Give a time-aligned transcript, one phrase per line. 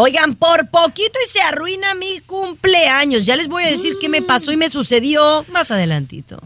[0.00, 3.26] Oigan, por poquito y se arruina mi cumpleaños.
[3.26, 6.38] Ya les voy a decir qué me pasó y me sucedió más adelantito.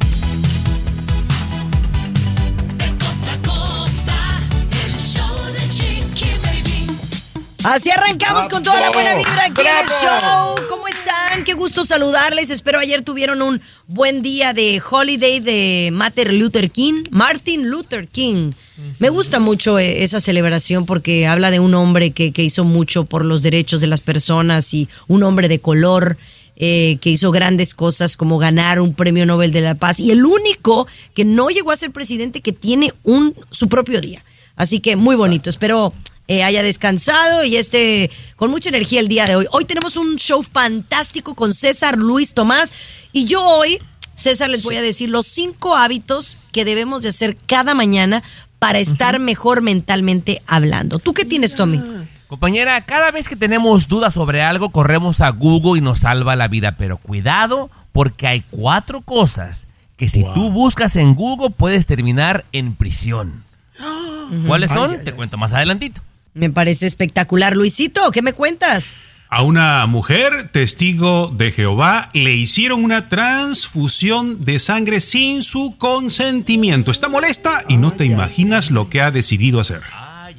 [7.63, 10.55] Así arrancamos con toda la buena vibra aquí en el show.
[10.71, 11.22] ¿Cómo están?
[11.41, 12.51] Qué gusto saludarles.
[12.51, 17.05] Espero ayer tuvieron un buen día de holiday de Martin Luther King.
[17.11, 18.53] Martin Luther King.
[19.01, 23.07] Me gusta mucho eh, esa celebración porque habla de un hombre que, que hizo mucho
[23.07, 26.17] por los derechos de las personas y un hombre de color.
[26.55, 30.25] eh, que hizo grandes cosas como ganar un premio Nobel de la Paz y el
[30.25, 34.23] único que no llegó a ser presidente que tiene un su propio día.
[34.55, 35.49] Así que muy bonito.
[35.49, 35.93] Espero
[36.33, 39.47] eh, haya descansado y esté con mucha energía el día de hoy.
[39.53, 42.73] Hoy tenemos un show fantástico con César Luis Tomás
[43.13, 43.79] y yo hoy,
[44.15, 48.23] César, les voy a decir los cinco hábitos que debemos de hacer cada mañana
[48.59, 50.99] para estar mejor mentalmente hablando.
[50.99, 51.83] ¿Tú qué tienes, Tommy?
[52.29, 56.49] Compañera, cada vez que tenemos dudas sobre algo, corremos a Google y nos salva la
[56.49, 56.77] vida.
[56.79, 62.75] Pero cuidado, porque hay cuatro cosas que si tú buscas en Google puedes terminar en
[62.75, 63.45] prisión.
[64.47, 65.05] ¿Cuáles son?
[65.05, 66.01] Te cuento más adelantito.
[66.35, 67.57] Me parece espectacular.
[67.57, 68.97] Luisito, ¿qué me cuentas?
[69.29, 76.91] A una mujer, testigo de Jehová, le hicieron una transfusión de sangre sin su consentimiento.
[76.91, 79.81] Está molesta y no te imaginas lo que ha decidido hacer.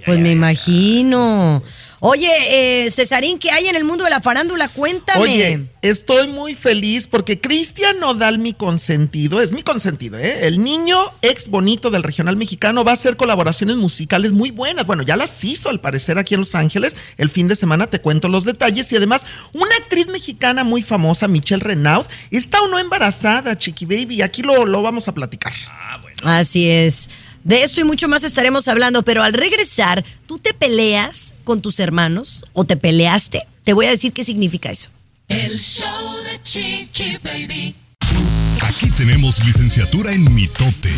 [0.05, 1.63] Pues me imagino.
[2.05, 4.67] Oye, eh, Cesarín, ¿qué hay en el mundo de la farándula?
[4.67, 5.21] Cuéntame.
[5.21, 10.45] Oye, estoy muy feliz porque Cristian Nodal, mi consentido, es mi consentido, ¿eh?
[10.47, 14.85] El niño ex bonito del regional mexicano va a hacer colaboraciones musicales muy buenas.
[14.85, 16.97] Bueno, ya las hizo al parecer aquí en Los Ángeles.
[17.17, 18.91] El fin de semana te cuento los detalles.
[18.91, 24.23] Y además, una actriz mexicana muy famosa, Michelle Renaud, está o no embarazada, Chiqui Baby.
[24.23, 25.53] Aquí lo, lo vamos a platicar.
[26.25, 27.09] Así es.
[27.43, 31.79] De esto y mucho más estaremos hablando, pero al regresar, ¿tú te peleas con tus
[31.79, 33.43] hermanos o te peleaste?
[33.63, 34.89] Te voy a decir qué significa eso.
[35.27, 35.87] El show
[36.23, 37.75] de Chiqui Baby.
[38.61, 40.91] Aquí tenemos licenciatura en mitote.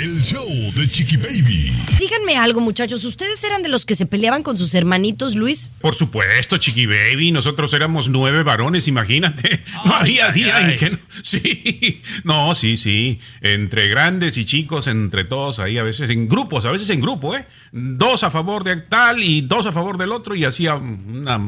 [0.00, 1.72] El show de Chiqui Baby.
[1.98, 3.04] Díganme algo, muchachos.
[3.04, 5.72] ¿Ustedes eran de los que se peleaban con sus hermanitos, Luis?
[5.80, 9.62] Por supuesto, Chiqui Baby, nosotros éramos nueve varones, imagínate.
[9.84, 10.72] No Ay, había ay, día ay.
[10.72, 10.98] en que no.
[11.22, 13.18] Sí, no, sí, sí.
[13.40, 17.36] Entre grandes y chicos, entre todos ahí, a veces en grupos, a veces en grupo,
[17.36, 17.46] ¿eh?
[17.72, 21.40] Dos a favor de tal y dos a favor del otro y hacía una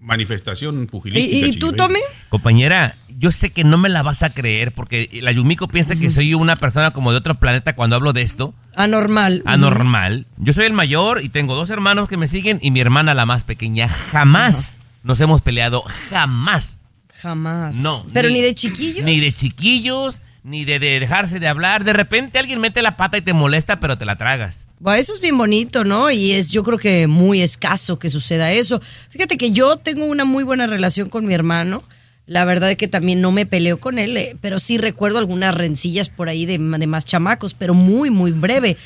[0.00, 1.36] manifestación ¿Y, pugilística.
[1.36, 1.72] y Chiqui tú.
[1.72, 2.00] Tommy?
[2.28, 6.10] Compañera, yo sé que no me la vas a creer porque la Yumiko piensa que
[6.10, 8.54] soy una persona como de otro planeta cuando hablo de esto.
[8.74, 9.42] Anormal.
[9.46, 10.26] Anormal.
[10.36, 13.24] Yo soy el mayor y tengo dos hermanos que me siguen y mi hermana la
[13.24, 13.88] más pequeña.
[13.88, 15.82] Jamás nos hemos peleado.
[16.10, 16.80] Jamás.
[17.22, 17.76] Jamás.
[17.76, 18.04] No.
[18.12, 19.02] ¿Pero ni, de chiquillos?
[19.04, 21.84] Ni de chiquillos, ni de, de dejarse de hablar.
[21.84, 24.66] De repente alguien mete la pata y te molesta, pero te la tragas.
[24.78, 26.10] Bueno, eso es bien bonito, ¿no?
[26.10, 28.78] Y es yo creo que muy escaso que suceda eso.
[29.08, 31.82] Fíjate que yo tengo una muy buena relación con mi hermano.
[32.26, 35.54] La verdad es que también no me peleo con él, eh, pero sí recuerdo algunas
[35.54, 38.76] rencillas por ahí de, de más chamacos, pero muy, muy breve.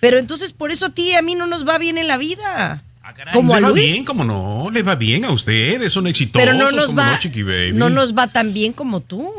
[0.00, 2.16] Pero entonces por eso a ti y a mí no nos va bien en la
[2.16, 2.82] vida.
[3.02, 3.34] Ah, caray.
[3.34, 3.92] Como a ¿Le va Luis.
[3.92, 4.04] bien?
[4.04, 4.70] ¿Cómo no?
[4.70, 5.92] ¿Le va bien a ustedes?
[5.92, 6.42] Son exitosos.
[6.44, 7.72] pero no nos ¿cómo va, no, Chiqui Baby?
[7.74, 9.30] no nos va tan bien como tú.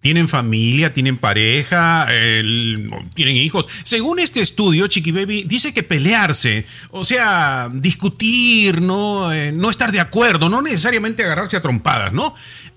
[0.00, 3.66] Tienen familia, tienen pareja, el- tienen hijos.
[3.84, 9.90] Según este estudio, Chiqui Baby dice que pelearse, o sea, discutir, no, Eh, no estar
[9.92, 12.34] de acuerdo, no necesariamente agarrarse a trompadas, ¿no?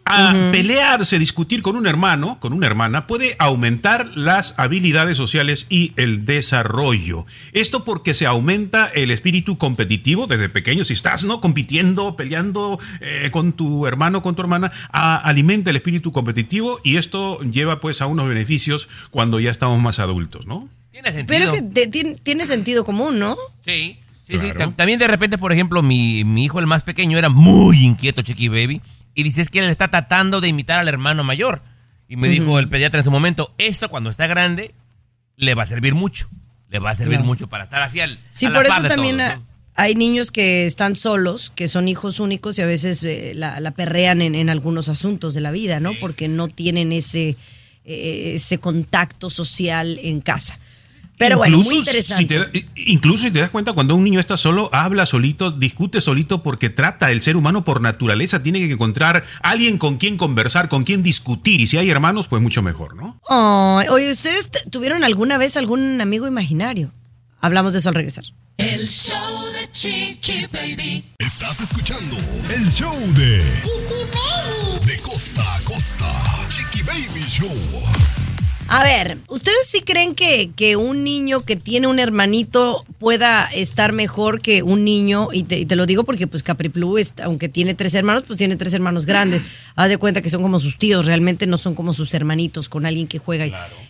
[0.09, 5.94] A pelearse, discutir con un hermano, con una hermana, puede aumentar las habilidades sociales y
[5.97, 7.25] el desarrollo.
[7.53, 10.84] Esto porque se aumenta el espíritu competitivo desde pequeño.
[10.84, 11.41] Si estás, ¿no?
[11.41, 16.97] Compitiendo, peleando eh, con tu hermano, con tu hermana, a- alimenta el espíritu competitivo y
[16.97, 20.67] esto lleva pues a unos beneficios cuando ya estamos más adultos, ¿no?
[20.91, 21.28] Tiene sentido.
[21.28, 23.35] Pero que te- tiene, tiene sentido común, ¿no?
[23.66, 24.51] Sí, sí, sí.
[24.51, 24.73] Claro.
[24.75, 28.47] También de repente, por ejemplo, mi, mi hijo, el más pequeño, era muy inquieto, Chiqui
[28.47, 28.81] Baby.
[29.17, 31.63] Y dice, es que él está tratando de imitar al hermano mayor.
[32.07, 34.75] Y me dijo el pediatra en su momento, esto cuando está grande,
[35.35, 36.29] le va a servir mucho.
[36.69, 37.25] Le va a servir Claro.
[37.25, 39.45] mucho para estar así al Sí, a la por eso también todos, ha- ¿no?
[39.75, 43.72] hay niños que están solos, que son hijos únicos y a veces eh, la, la
[43.72, 45.93] perrean en, en algunos asuntos de la vida, ¿no?
[45.99, 47.37] Porque no tienen ese,
[47.85, 50.59] eh, ese contacto social en casa.
[51.17, 52.22] Pero bueno, muy interesante.
[52.23, 55.49] Si te, da- incluso si te das cuenta, cuando un niño está solo, habla solito,
[55.52, 60.16] discute solito, porque trata, el ser humano por naturaleza tiene que encontrar alguien con quien
[60.17, 61.59] conversar, con quien discutir.
[61.61, 63.19] Y si hay hermanos, pues mucho mejor, ¿no?
[63.29, 66.91] Ay, oye, ¿ustedes tuvieron alguna vez algún amigo imaginario?
[67.41, 68.25] Hablamos de eso al regresar.
[68.58, 71.03] El show de Chiqui Baby.
[71.20, 72.16] Estás escuchando
[72.55, 74.85] el show de Chiqui Baby.
[74.87, 76.11] De costa a costa.
[76.49, 77.49] Chiqui Baby Show.
[78.69, 83.93] A ver, ¿ustedes sí creen que, que un niño que tiene un hermanito pueda estar
[83.93, 85.29] mejor que un niño?
[85.31, 88.37] Y te, y te lo digo porque pues Capriplu, está- aunque tiene tres hermanos, pues
[88.40, 89.46] tiene tres hermanos grandes.
[89.75, 92.85] Haz de cuenta que son como sus tíos, realmente no son como sus hermanitos con
[92.85, 93.46] alguien que juega.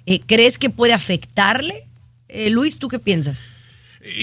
[0.05, 1.83] Eh, ¿Crees que puede afectarle?
[2.29, 3.45] Eh, Luis, ¿tú qué piensas?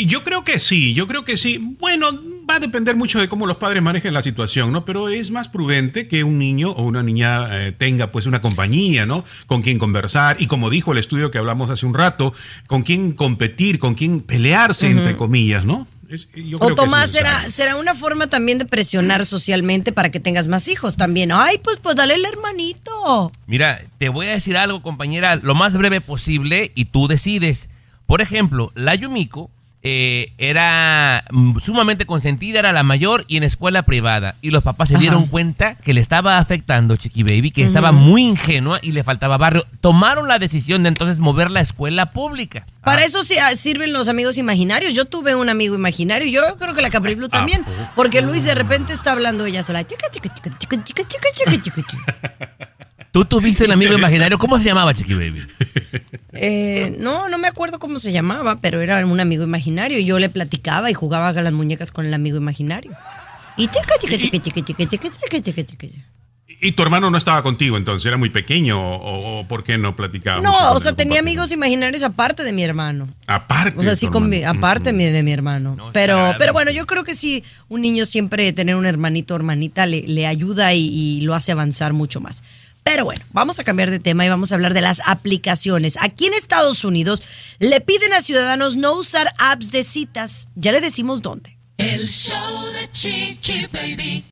[0.06, 1.58] Yo creo que sí, yo creo que sí.
[1.80, 2.06] Bueno,
[2.48, 4.84] va a depender mucho de cómo los padres manejen la situación, ¿no?
[4.84, 9.04] Pero es más prudente que un niño o una niña eh, tenga pues una compañía,
[9.04, 9.24] ¿no?
[9.46, 12.32] Con quien conversar y como dijo el estudio que hablamos hace un rato,
[12.66, 15.88] con quien competir, con quien pelearse, entre comillas, ¿no?
[16.08, 20.10] Es- yo creo O que Tomás, será, será una forma también de presionar socialmente para
[20.10, 21.32] que tengas más hijos también.
[21.32, 23.32] Ay, pues, pues dale el hermanito.
[23.46, 27.70] Mira, te voy a decir algo, compañera, lo más breve posible y tú decides.
[28.06, 29.50] Por ejemplo, la Yumiko
[29.86, 34.34] eh, era mm, sumamente consentida, era la mayor y en escuela privada.
[34.40, 38.22] Y los papás se dieron cuenta que le estaba afectando Chiqui Baby, que estaba muy
[38.22, 39.64] ingenua y le faltaba barrio.
[39.82, 42.66] Tomaron la decisión de entonces moverla a escuela pública.
[42.82, 44.94] Para Ah, eso sí, ah, sirven los amigos imaginarios.
[44.94, 46.28] Yo tuve un amigo imaginario.
[46.28, 47.62] Yo creo que la Capri Blue también.
[47.94, 49.84] Porque Luis de repente está hablando ella sola.
[53.14, 54.38] Tú tuviste un amigo imaginario.
[54.38, 55.40] ¿Cómo se llamaba, Chiqui Baby?
[56.36, 60.00] Eh, no, no me acuerdo cómo se llamaba, pero era un amigo imaginario.
[60.00, 62.90] Y yo le platicaba y jugaba a las muñecas con el amigo imaginario.
[63.56, 63.68] Y
[66.60, 68.06] ¿Y tu hermano no estaba contigo entonces?
[68.06, 70.40] ¿Era muy pequeño o, por qué no platicaba?
[70.40, 73.08] No, o sea, tenía amigos imaginarios aparte de mi hermano.
[73.28, 73.78] Aparte.
[73.78, 75.76] O sea, sí, con mi, aparte de mi hermano.
[75.92, 79.86] Pero, pero bueno, yo creo que sí, un niño siempre tener un hermanito o hermanita
[79.86, 82.42] le, ayuda y, lo hace avanzar mucho más.
[82.84, 85.96] Pero bueno, vamos a cambiar de tema y vamos a hablar de las aplicaciones.
[86.00, 87.22] Aquí en Estados Unidos
[87.58, 90.48] le piden a ciudadanos no usar apps de citas.
[90.54, 91.56] Ya le decimos dónde.
[91.78, 94.24] El show de Chiqui Baby.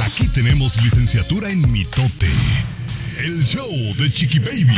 [0.00, 2.28] Aquí tenemos licenciatura en mitote.
[3.18, 4.74] El show de Chiqui Baby.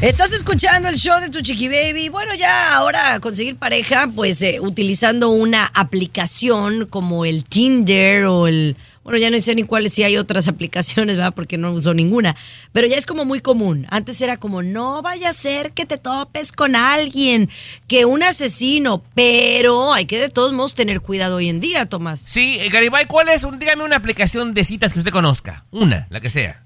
[0.00, 2.08] Estás escuchando el show de tu chiqui baby.
[2.08, 8.76] Bueno, ya ahora conseguir pareja, pues eh, utilizando una aplicación como el Tinder o el.
[9.04, 11.34] Bueno, ya no sé ni cuáles, si hay otras aplicaciones, ¿verdad?
[11.34, 12.34] Porque no uso ninguna.
[12.72, 13.86] Pero ya es como muy común.
[13.90, 17.50] Antes era como, no vaya a ser que te topes con alguien,
[17.86, 19.04] que un asesino.
[19.14, 22.20] Pero hay que de todos modos tener cuidado hoy en día, Tomás.
[22.26, 23.44] Sí, eh, Garibay, ¿cuál es?
[23.44, 25.66] Un- dígame una aplicación de citas que usted conozca.
[25.70, 26.62] Una, la que sea.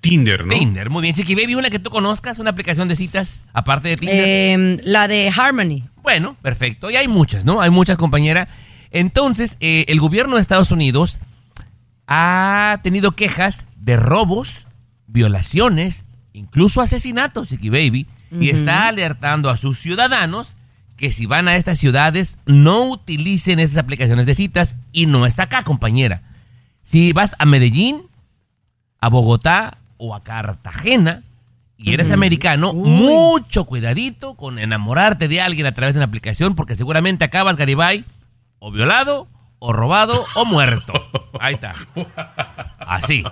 [0.00, 0.54] Tinder, ¿no?
[0.54, 1.14] Tinder, muy bien.
[1.14, 4.16] Chiqui Baby, una que tú conozcas, una aplicación de citas, aparte de Tinder.
[4.18, 5.84] Eh, la de Harmony.
[6.02, 6.90] Bueno, perfecto.
[6.90, 7.60] Y hay muchas, ¿no?
[7.60, 8.48] Hay muchas, compañera.
[8.90, 11.20] Entonces, eh, el gobierno de Estados Unidos
[12.06, 14.66] ha tenido quejas de robos,
[15.06, 18.06] violaciones, incluso asesinatos, Chiqui Baby,
[18.38, 20.56] y está alertando a sus ciudadanos
[20.96, 25.38] que si van a estas ciudades no utilicen esas aplicaciones de citas y no es
[25.38, 26.22] acá, compañera.
[26.84, 28.02] Si vas a Medellín,
[29.02, 31.22] a Bogotá o a Cartagena
[31.76, 36.76] y eres americano, mucho cuidadito con enamorarte de alguien a través de una aplicación porque
[36.76, 38.04] seguramente acabas, Garibay,
[38.60, 39.26] o violado,
[39.64, 40.92] o robado, o muerto.
[41.40, 41.72] Ahí está.
[42.80, 43.24] Así.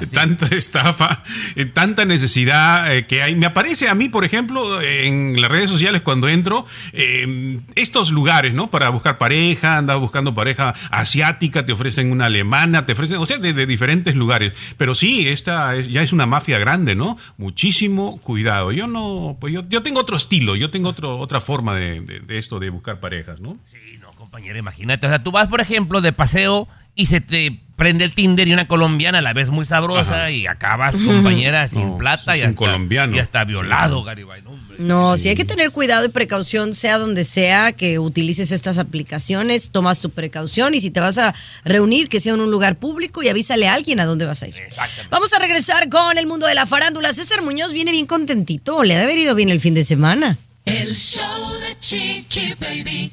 [0.00, 0.14] así.
[0.14, 1.22] Tanta estafa,
[1.56, 3.34] eh, tanta necesidad eh, que hay.
[3.34, 8.52] Me aparece a mí, por ejemplo, en las redes sociales cuando entro, eh, estos lugares,
[8.54, 8.70] ¿no?
[8.70, 13.38] Para buscar pareja, andaba buscando pareja asiática, te ofrecen una alemana, te ofrecen, o sea,
[13.38, 14.52] de, de diferentes lugares.
[14.76, 17.16] Pero sí, esta es- ya es una mafia grande, ¿no?
[17.38, 18.72] Muchísimo cuidado.
[18.72, 22.20] Yo no, pues yo, yo tengo otro estilo, yo tengo otro, otra forma de, de-
[22.20, 23.56] de esto, de buscar parejas, ¿no?
[23.64, 24.01] Sí, no,
[24.32, 25.06] compañero, imagínate.
[25.06, 28.52] O sea, tú vas, por ejemplo, de paseo y se te prende el Tinder y
[28.54, 30.30] una colombiana la ves muy sabrosa Ajá.
[30.30, 33.14] y acabas, compañera, sin No, plata y sin hasta, colombiano.
[33.14, 34.40] y hasta violado, Garibay.
[34.42, 34.76] No, hombre.
[34.78, 39.70] No, sí hay que tener cuidado y precaución, sea donde sea que utilices estas aplicaciones,
[39.70, 43.22] tomas tu precaución y si te vas a reunir, que sea en un lugar público
[43.22, 44.56] y avísale a alguien a dónde vas a ir.
[44.56, 45.08] Exactamente.
[45.10, 47.12] Vamos a regresar con el mundo de la farándula.
[47.12, 50.38] César Muñoz viene bien contentito, le ha de haber ido bien el fin de semana.
[50.64, 53.12] El show de Chiqui Baby.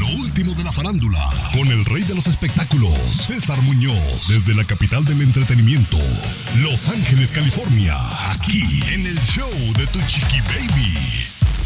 [0.00, 1.18] Lo último de la farándula,
[1.52, 5.98] con el rey de los espectáculos, César Muñoz, desde la capital del entretenimiento,
[6.62, 7.94] Los Ángeles, California,
[8.32, 8.62] aquí
[8.94, 10.96] en el show de tu chiqui baby.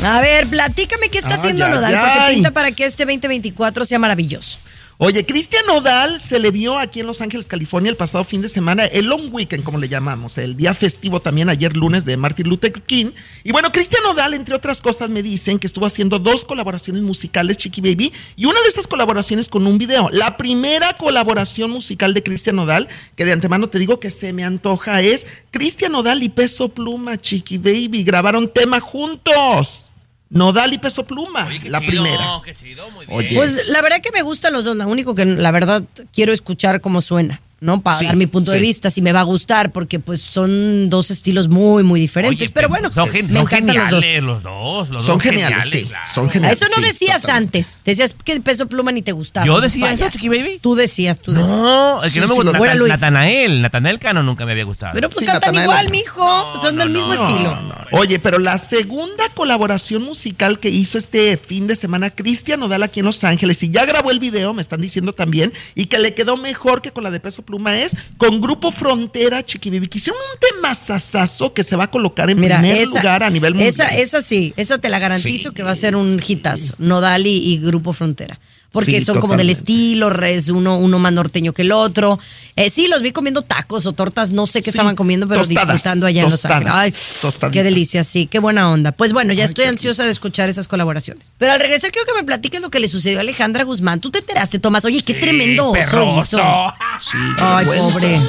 [0.04, 4.00] A ver, platícame qué está Ay, haciendo Nodal, porque pinta para que este 2024 sea
[4.00, 4.58] maravilloso.
[4.98, 8.48] Oye, Cristian Nodal se le vio aquí en Los Ángeles, California, el pasado fin de
[8.48, 12.48] semana, el Long Weekend, como le llamamos, el día festivo también ayer lunes de Martin
[12.48, 13.10] Luther King.
[13.42, 17.56] Y bueno, Cristian Nodal, entre otras cosas, me dicen que estuvo haciendo dos colaboraciones musicales,
[17.56, 20.10] Chiqui Baby, y una de esas colaboraciones con un video.
[20.12, 22.86] La primera colaboración musical de Cristian Nodal,
[23.16, 27.20] que de antemano te digo que se me antoja, es Cristian Nodal y Peso Pluma,
[27.20, 29.93] Chiqui Baby, grabaron tema juntos.
[30.34, 32.24] Nodal y Peso Pluma, Oye, qué la chido, primera.
[32.44, 33.18] qué chido, muy bien.
[33.18, 33.34] Oye.
[33.36, 36.80] Pues la verdad que me gustan los dos, la único que la verdad quiero escuchar
[36.80, 37.40] cómo suena.
[37.64, 37.80] ¿No?
[37.80, 40.90] Para Sí, dar mi punto de vista, si me va a gustar, porque pues son
[40.90, 42.38] dos estilos muy, muy diferentes.
[42.40, 44.04] Oye, pero bueno, son, gen- me son encantan los dos.
[44.04, 44.90] geniales los dos.
[44.90, 46.06] los Son dos geniales, sí, claro.
[46.06, 46.58] son geniales.
[46.60, 47.58] Eso no Sí, decías totalmente.
[47.58, 47.80] antes.
[47.84, 49.46] Decías que peso pluma ni te gustaba.
[49.46, 50.08] ¿Yo decía eso.
[50.10, 50.58] Chiqui Baby?
[50.60, 51.52] Tú decías, tú decías.
[51.52, 52.90] No, el que Sí, no me sí, gusta lo- Fuera Natan- Luis.
[52.92, 53.62] Natanael.
[53.62, 54.92] Natanael Cano nunca me había gustado.
[54.94, 55.64] Pero pues Sí, cantan Natanael.
[55.64, 56.60] igual, mijo.
[56.60, 57.58] Son del mismo estilo.
[57.92, 63.00] Oye, pero la segunda colaboración musical que hizo este fin de semana Cristian Nodal aquí
[63.00, 66.12] en Los Ángeles y ya grabó el video, me están diciendo también, y que le
[66.14, 70.20] quedó mejor que con la de Peso Pluma es con Grupo Frontera Chiquibibi, que hicieron
[70.32, 73.54] un tema sasazo que se va a colocar en Mira, primer esa, lugar a nivel
[73.54, 73.68] mundial.
[73.68, 76.74] esa, esa sí, esa te la garantizo que va a ser un hitazo.
[76.78, 78.38] Nodal y, y Grupo Frontera.
[78.74, 82.18] Porque Sí, son como del estilo, es uno, uno más norteño que el otro.
[82.56, 85.40] Eh, sí, los vi comiendo tacos o tortas, no sé qué Sí, estaban comiendo, pero
[85.40, 86.72] tostadas, disfrutando allá en Los Ángeles.
[86.74, 87.50] Ay, tostaditas.
[87.50, 88.92] qué delicia, sí, qué buena onda.
[88.92, 91.34] Pues bueno, ya estoy ansiosa de escuchar esas colaboraciones.
[91.38, 94.00] Pero al regresar, quiero que me platiques lo que le sucedió a Alejandra Guzmán.
[94.00, 94.84] ¿Tú te enteraste, Tomás?
[94.84, 96.20] Oye, qué Sí, tremendo oso perroso.
[96.20, 96.74] hizo.
[97.00, 98.20] Sí, qué Ay, pobre.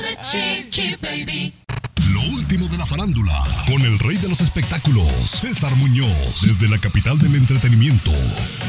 [2.75, 7.35] De la farándula, con el rey de los espectáculos, César Muñoz, desde la capital del
[7.35, 8.11] entretenimiento,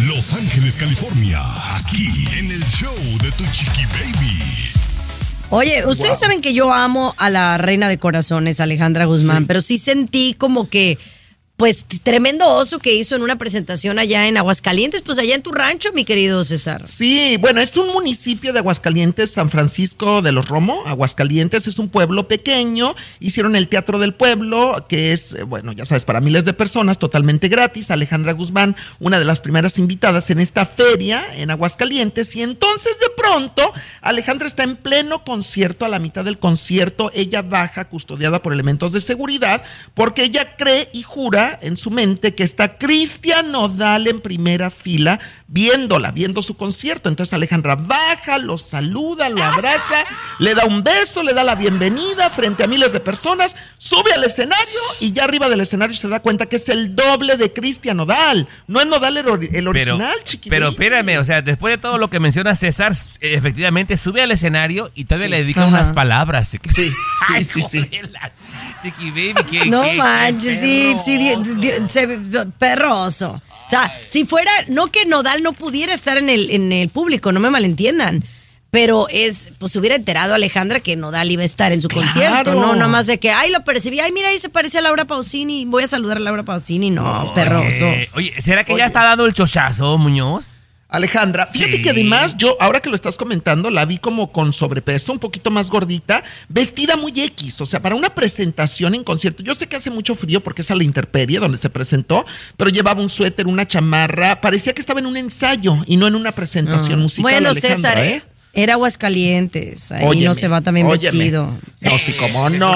[0.05, 1.41] Los Ángeles, California,
[1.77, 2.07] aquí
[2.39, 4.43] en el show de Tu Chiqui Baby.
[5.51, 9.77] Oye, ustedes saben que yo amo a la reina de corazones, Alejandra Guzmán, pero sí
[9.77, 10.99] sentí como que,
[11.57, 15.53] pues, tremendo oso que hizo en una presentación allá en Aguascalientes, pues allá en tu
[15.53, 16.87] rancho, mi querido César.
[16.87, 20.83] Sí, bueno, es un municipio de Aguascalientes, San Francisco de los Romo.
[20.85, 22.95] Aguascalientes es un pueblo pequeño.
[23.21, 26.99] Hicieron el Teatro del Pueblo, que es, eh, bueno, ya sabes, para miles de personas,
[26.99, 27.91] totalmente gratis.
[27.91, 32.37] Alejandra Guzmán, una de las primeras invitadas en esta feria en Aguascalientes.
[32.37, 33.73] Y entonces, de pronto,
[34.03, 35.87] Alejandra está en pleno concierto.
[35.87, 39.63] A la mitad del concierto, ella baja custodiada por elementos de seguridad,
[39.95, 45.19] porque ella cree y jura en su mente que está Cristian Nodal en primera fila
[45.49, 47.09] viéndola, viendo su concierto.
[47.09, 50.05] Entonces Alejandra baja, lo saluda, lo abraza,
[50.39, 54.25] le da un beso, le da la bienvenida frente a miles de personas, sube al
[54.25, 57.99] escenario y ya arriba del escenario se da cuenta que es el doble de Cristian
[57.99, 58.49] Nodal.
[58.67, 61.79] No es Nodal el, ori- el Pero, original, chiqui pero espérame, o sea, después de
[61.79, 65.69] todo lo que menciona César, efectivamente sube al escenario y todavía le dedica Ajá.
[65.71, 66.49] unas palabras.
[66.49, 66.91] Sí, sí,
[67.29, 67.81] Ay, sí, sí.
[67.85, 68.33] cógelas.
[68.83, 71.19] Chiqui baby, qué- No qué- qué manches, sí, sí,
[72.59, 73.41] perroso.
[73.67, 77.33] O sea, si fuera, no que Nodal no pudiera estar en el, en el público,
[77.33, 78.23] no me malentiendan.
[78.71, 82.07] Pero es, pues se hubiera enterado Alejandra que Nodal iba a estar en su Claro.
[82.13, 85.05] concierto, no nomás de que, ay, lo percibí, ay, mira, ahí se parece a Laura
[85.07, 87.87] Pausini, voy a saludar a Laura Pausini, no, perroso.
[88.15, 88.81] Oye, ¿será que Oye.
[88.81, 90.57] ya está dando el chochazo, Muñoz?
[90.89, 91.83] Alejandra, fíjate Sí.
[91.83, 95.51] que además yo, ahora que lo estás comentando, la vi como con sobrepeso, un poquito
[95.51, 99.43] más gordita, vestida muy X, o sea, para una presentación en concierto.
[99.43, 102.25] Yo sé que hace mucho frío porque es a la Interperie donde se presentó,
[102.57, 106.15] pero llevaba un suéter, una chamarra, parecía que estaba en un ensayo y no en
[106.15, 107.23] una presentación musical.
[107.33, 108.23] Bueno, Alejandra, César, ¿eh?
[108.53, 111.11] era Aguascalientes, ahí Óyeme, no se va también óyeme.
[111.19, 111.59] vestido.
[111.81, 112.71] No, sí, cómo no.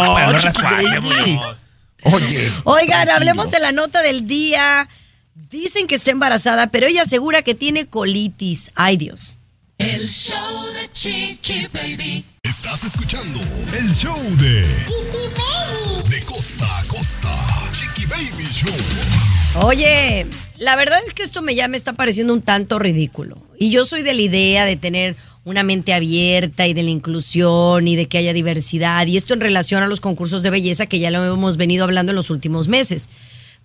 [2.02, 2.50] Oye.
[2.64, 3.14] Oigan, tranquilo.
[3.14, 4.88] hablemos de la nota del día.
[5.34, 8.70] Dicen que está embarazada, pero ella asegura que tiene colitis.
[8.74, 9.38] Ay, Dios.
[9.78, 12.24] El show de Chiqui Baby.
[12.42, 13.38] Estás escuchando
[13.78, 14.62] el show de
[16.08, 19.66] De costa a costa, Chiqui Baby Show.
[19.66, 20.26] Oye,
[20.58, 23.38] la verdad es que esto me ya me está pareciendo un tanto ridículo.
[23.58, 27.88] Y yo soy de la idea de tener una mente abierta y de la inclusión
[27.88, 29.06] y de que haya diversidad.
[29.06, 32.12] Y esto en relación a los concursos de belleza que ya lo hemos venido hablando
[32.12, 33.08] en los últimos meses.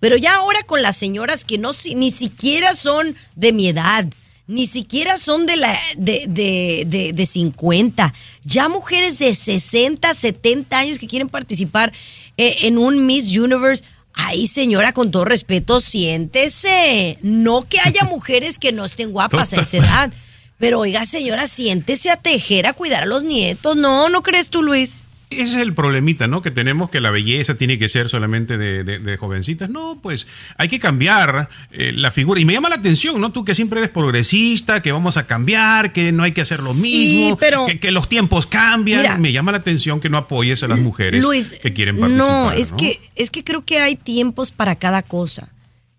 [0.00, 4.04] Pero ya ahora con las señoras que no si- ni siquiera son de mi edad,
[4.46, 10.78] ni siquiera son de la de, de, de, de 50, ya mujeres de 60, 70
[10.78, 11.92] años que quieren participar
[12.36, 13.84] eh, en un Miss Universe.
[14.18, 17.18] Ay, señora, con todo respeto, siéntese.
[17.22, 20.12] No que haya mujeres que no estén guapas a esa edad.
[20.58, 23.76] Pero oiga, señora, siéntese a tejer, a cuidar a los nietos.
[23.76, 25.04] No, ¿no crees tú, Luis?
[25.28, 26.40] Ese es el problemita, ¿no?
[26.40, 29.68] Que tenemos que la belleza tiene que ser solamente de, de- de jovencitas.
[29.68, 32.40] No, pues hay que cambiar eh, la figura.
[32.40, 33.32] Y me llama la atención, ¿no?
[33.32, 36.72] Tú que siempre eres progresista, que vamos a cambiar, que no hay que hacer lo
[36.72, 39.00] Sí, mismo, pero- que, que los tiempos cambian.
[39.02, 39.18] Mira.
[39.18, 42.28] me llama la atención que no apoyes a las mujeres Luis, que quieren participar.
[42.28, 45.48] No, es que es que creo que hay tiempos para cada cosa.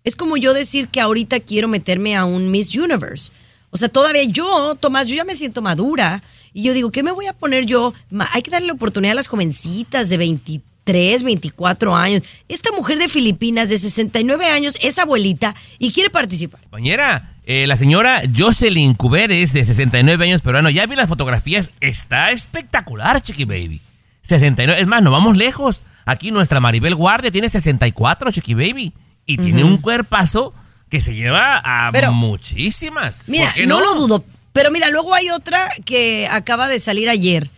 [0.04, 3.30] Es como yo decir que ahorita quiero meterme a un Miss Universe.
[3.70, 7.12] O sea, todavía yo, Tomás, yo ya me siento madura y yo digo, ¿qué me
[7.12, 7.92] voy a poner yo?
[8.32, 12.22] Hay que darle la oportunidad a las jovencitas de 23, 24 años.
[12.48, 16.60] Esta mujer de Filipinas de 69 años es abuelita y quiere participar.
[16.62, 22.30] Compañera, eh, la señora Jocelyn Cuberes, de 69 años, peruano, ya vi las fotografías, está
[22.30, 23.80] espectacular, Chiqui Baby.
[24.22, 25.82] 69, es más, no vamos lejos.
[26.04, 28.92] Aquí nuestra Maribel Guardia tiene 64, Chiqui Baby.
[29.24, 30.54] Y tiene un cuerpazo
[30.88, 33.28] que se lleva a Pero- muchísimas.
[33.28, 33.80] Mira, ¿Por qué no?
[33.80, 34.24] lo dudo.
[34.52, 37.48] Pero mira, luego hay otra que acaba de salir ayer.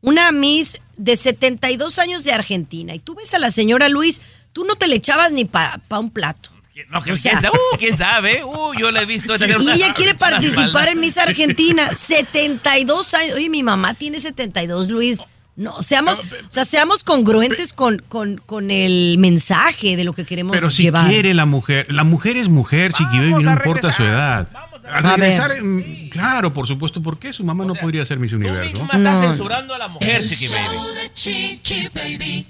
[0.00, 2.94] una Miss de 72 años de Argentina.
[2.94, 4.20] Y tú ves a la señora Luis,
[4.52, 6.50] tú no te le echabas ni para un plato.
[6.90, 7.58] No, que- O sea- ¿quién, sabe?
[7.58, 8.44] Uh, ¿quién sabe?
[8.44, 9.34] Uh, yo la he visto.
[9.34, 11.90] esta Y ella quiere participar en Miss Argentina.
[11.96, 13.34] 72 años.
[13.36, 15.20] Oye, mi mamá tiene 72, Luis.
[15.56, 20.54] No, seamos, o sea, seamos congruentes con, con, con el mensaje de lo que queremos
[20.54, 21.08] Pero si llevar.
[21.08, 24.46] quiere la mujer, la mujer es mujer, Chiqui Baby, Vamos no importa su edad.
[24.52, 28.18] vamos Al a regresar, mm, claro, por supuesto, ¿por qué su mamá no podría ser
[28.18, 28.72] Miss Tú Universo?
[28.84, 30.74] misma estás censurando a la mujer, El Chiqui Baby.
[30.76, 32.46] show de Chiqui Baby.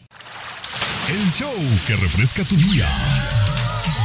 [1.11, 1.52] El show
[1.87, 2.87] que refresca tu día.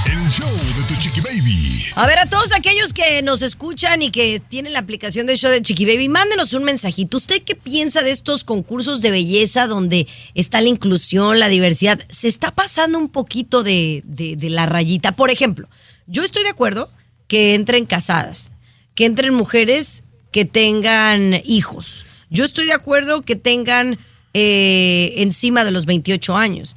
[0.06, 1.86] El show de tu chiqui baby.
[1.96, 5.50] A ver, a todos aquellos que nos escuchan y que tienen la aplicación de show
[5.50, 7.18] de Chiqui Baby, mándenos un mensajito.
[7.18, 12.00] ¿Usted qué piensa de estos concursos de belleza donde está la inclusión, la diversidad?
[12.10, 15.13] Se está pasando un poquito de, de- de la rayita.
[15.13, 15.68] Por ejemplo,
[16.08, 16.90] yo estoy de acuerdo
[17.34, 18.52] que entren casadas,
[18.94, 22.06] que entren mujeres que tengan hijos.
[22.30, 23.98] Yo estoy de acuerdo que tengan
[24.36, 26.75] eh, encima de los 28 años.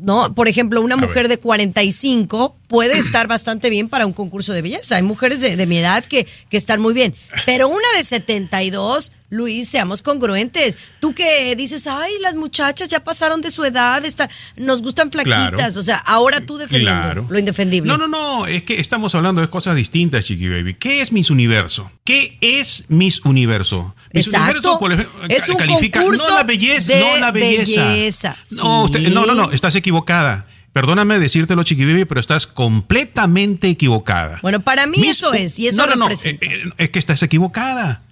[0.00, 4.62] No, por ejemplo, una mujer de 45 puede estar bastante bien para un concurso de
[4.62, 4.96] belleza.
[4.96, 7.14] Hay mujeres de, de mi edad que, que están muy bien.
[7.44, 10.78] Pero una de 72, Luis, seamos congruentes.
[11.00, 15.48] Tú que dices, ay, las muchachas ya pasaron de su edad, está- nos gustan flaquitas.
[15.50, 15.80] Claro.
[15.80, 17.26] O sea, ahora tú defendiendo Claro.
[17.30, 17.88] lo indefendible.
[17.88, 20.74] No, no, no, es que estamos hablando de cosas distintas, Chiqui Baby.
[20.74, 21.90] ¿Qué es Miss Universo?
[22.04, 23.94] ¿Qué es Miss Universo?
[24.12, 24.78] Miss Exacto.
[24.78, 27.88] por ejemplo, Es un califica concurso no la belleza, de no la belleza.
[27.88, 28.96] belleza, No, sí.
[28.98, 30.44] usted- no, no, no, estás equivocada.
[30.74, 34.38] Perdóname decírtelo, Chiqui Baby, pero estás completamente equivocada.
[34.42, 36.98] Bueno, para mí Miss eso es, y eso no, no, no, eh, eh, es que
[36.98, 38.02] estás equivocada.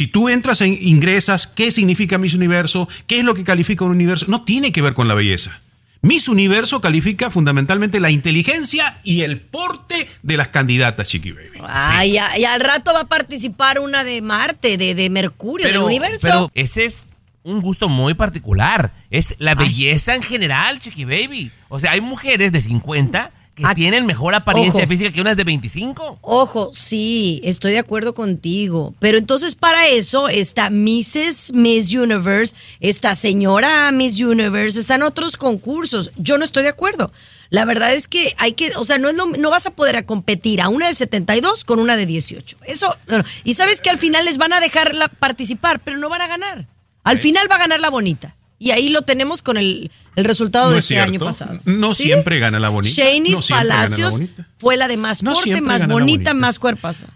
[0.00, 2.88] Si tú entras en ingresas, ¿qué significa Miss Universo?
[3.06, 4.24] ¿Qué es lo que califica un universo?
[4.30, 5.60] No tiene que ver con la belleza.
[6.00, 11.60] Miss Universo califica fundamentalmente la inteligencia y el porte de las candidatas, Chiqui Baby.
[11.68, 15.76] Ay, ya- y al rato va a participar una de Marte, de, de Mercurio, del
[15.76, 16.20] universo.
[16.22, 17.06] pero ese es
[17.42, 18.94] un gusto muy particular.
[19.10, 21.50] Es la belleza en general, Chiqui Baby.
[21.68, 24.88] O sea, hay mujeres de 50 que tienen mejor apariencia ojo.
[24.88, 26.18] física que unas de 25.
[26.22, 28.94] Ojo, sí, estoy de acuerdo contigo.
[29.00, 31.52] Pero entonces para eso está Mrs.
[31.52, 36.10] Miss Universe, esta señora Miss Universe, están otros concursos.
[36.16, 37.12] Yo no estoy de acuerdo.
[37.50, 39.96] La verdad es que hay que, o sea, no, es lo- no vas a poder
[39.96, 42.56] a competir a una de 72 con una de 18.
[42.64, 43.24] Eso, no, no.
[43.44, 46.28] y sabes que al final les van a dejar la- participar, pero no van a
[46.28, 46.66] ganar.
[47.02, 48.36] Al final va a ganar la bonita.
[48.60, 51.10] Y ahí lo tenemos con el, el resultado No de es este cierto.
[51.10, 51.58] año pasado.
[51.64, 52.94] No siempre gana la bonita.
[52.94, 54.46] Shanice No la Palacios bonita.
[54.58, 56.34] fue la de más No porte, siempre más bonita, bonita.
[56.34, 57.06] más cuerpazo.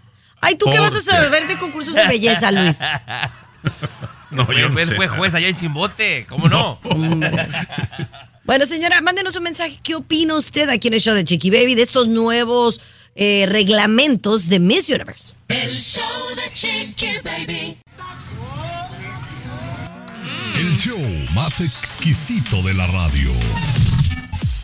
[0.41, 2.79] Ay, ¿tú qué vas a saber de concursos de belleza, Luis?
[4.31, 6.79] No, yo no fue- sé fue juez allá en Chimbote, ¿cómo no?
[8.43, 9.79] Bueno, señora, mándenos un mensaje.
[9.81, 12.79] ¿Qué opina usted aquí en el show de Chiqui Baby de estos nuevos
[13.15, 15.35] eh, reglamentos de Miss Universe?
[15.47, 16.03] El show
[16.35, 17.77] de Chiqui Baby.
[20.65, 20.99] El show
[21.35, 23.29] más exquisito de la radio.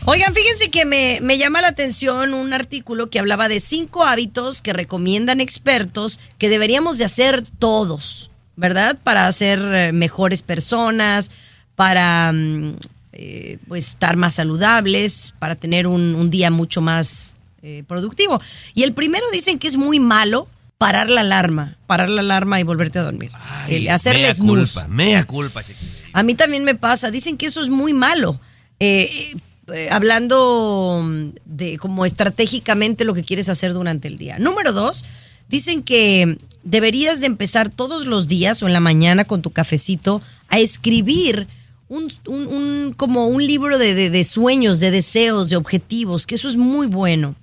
[0.04, 4.62] Oigan, fíjense que me, me llama la atención un artículo que hablaba de cinco hábitos
[4.62, 8.98] que recomiendan expertos que deberíamos de hacer todos, ¿verdad?
[9.04, 11.30] Para ser eh, mejores personas,
[11.76, 12.78] para mm,
[13.12, 18.40] eh, pues estar más saludables, para tener un, un día mucho más eh, productivo.
[18.74, 20.48] Y el primero dicen que es muy malo
[20.82, 23.30] parar la alarma, parar la alarma y volverte a dormir.
[23.68, 24.80] El hacerle mea snooze.
[24.80, 25.91] culpa, mea culpa, Chiqui Baby.
[26.12, 27.10] A mí también me pasa.
[27.10, 28.38] Dicen que eso es muy malo.
[28.80, 29.34] Eh,
[29.72, 34.38] eh, hablando mm, de como estratégicamente lo que quieres hacer durante el día.
[34.38, 35.04] Número dos,
[35.48, 40.20] dicen que deberías de empezar todos los días o en la mañana con tu cafecito
[40.48, 41.46] a escribir
[41.88, 46.56] un, como un libro de, de- de sueños, de deseos, de objetivos, que eso es
[46.56, 47.34] muy bueno.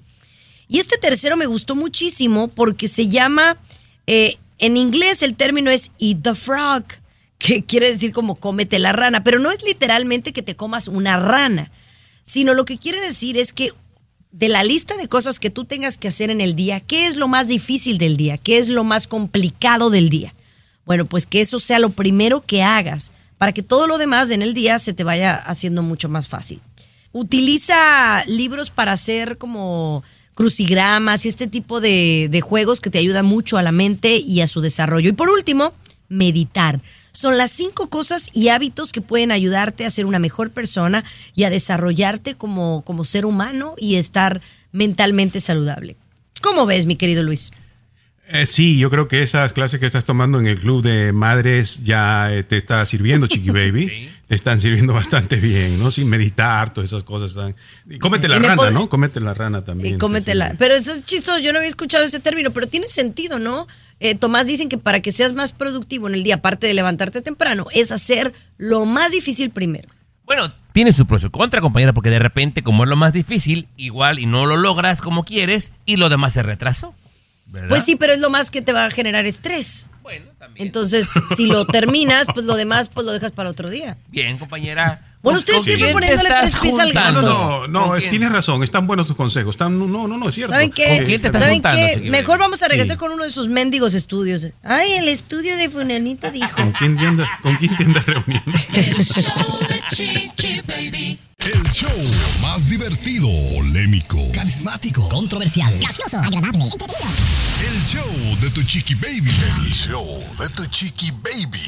[0.68, 3.58] Y este tercero me gustó muchísimo porque se llama,
[4.08, 6.84] eh, en inglés el término es eat the frog,
[7.40, 11.18] que quiere decir como cómete la rana, pero no es literalmente que te comas una
[11.18, 11.72] rana,
[12.22, 13.72] sino lo que quiere decir es que
[14.32, 17.16] de la lista de cosas que tú tengas que hacer en el día, ¿qué es
[17.16, 18.38] lo más difícil del día?
[18.38, 20.36] ¿Qué es lo más complicado del día?
[20.86, 24.42] Bueno, pues que eso sea lo primero que hagas para que todo lo demás en
[24.42, 26.60] el día se te vaya haciendo mucho más fácil.
[27.14, 30.04] Utiliza libros para hacer como
[30.36, 34.42] crucigramas y este tipo de, de juegos que te ayudan mucho a la mente y
[34.42, 35.10] a su desarrollo.
[35.10, 35.74] Y por último,
[36.10, 36.80] meditar.
[37.12, 41.04] Son las cinco cosas y hábitos que pueden ayudarte a ser una mejor persona
[41.36, 44.42] y a desarrollarte como, como ser humano y estar
[44.72, 45.96] mentalmente saludable.
[46.42, 47.52] ¿Cómo ves, mi querido Luis?
[48.32, 51.84] Eh, sí, yo creo que esas clases que estás tomando en el club de madres
[51.84, 54.10] ya eh, te está sirviendo, Chiqui Baby.
[54.30, 55.90] Te están sirviendo bastante bien, ¿no?
[55.90, 57.32] Sin meditar, todas esas cosas.
[57.32, 57.56] Están...
[57.90, 58.88] Y cómete la Y rana, ¿no?
[58.88, 59.88] Cómete la rana también.
[59.88, 60.50] Y te cómetela.
[60.50, 60.58] sirve.
[60.60, 63.66] Pero eso es chistoso, yo no había escuchado ese término, pero tiene sentido, ¿no?
[64.00, 67.22] Eh, Tomás, dicen que para que seas más productivo en el día, aparte de levantarte
[67.22, 69.90] temprano, es hacer lo más difícil primero.
[70.26, 73.68] Bueno, tiene su pro su contra, compañera, porque de repente, como es lo más difícil,
[73.78, 76.94] igual y no lo logras como quieres y lo demás se retrasó.
[77.48, 77.70] ¿verdad?
[77.70, 79.90] Pues sí, pero es lo más que te va a generar estrés.
[80.04, 80.68] Bueno, también.
[80.68, 83.98] Entonces, si lo terminas, pues lo demás, pues lo dejas para otro día.
[84.10, 85.09] Bien, compañera.
[85.22, 87.22] Bueno, ¿Con ustedes siempre poniéndole tres pies al gato.
[87.22, 88.10] No, no, ¿Con es- quién?
[88.12, 89.54] tienes razón, están buenos tus consejos.
[89.56, 90.54] Están, no, no, no es cierto.
[90.54, 91.04] ¿Saben ¿Con qué?
[91.06, 91.94] quién te estás ¿Saben juntando, qué?
[91.96, 93.00] Chiqui Mejor vamos a regresar Sí.
[93.00, 94.48] con uno de sus mendigos estudios.
[94.64, 96.56] Ay, el estudio de Funanito dijo.
[96.56, 98.52] ¿Con quién te andas, con quién te andas reuniendo?
[101.46, 101.90] El show
[102.42, 107.08] más divertido, polémico, Carismático, controversial, gracioso, agradable, entretenido.
[107.66, 109.32] el show de tu chiqui baby.
[109.66, 111.62] El show de tu chiqui baby.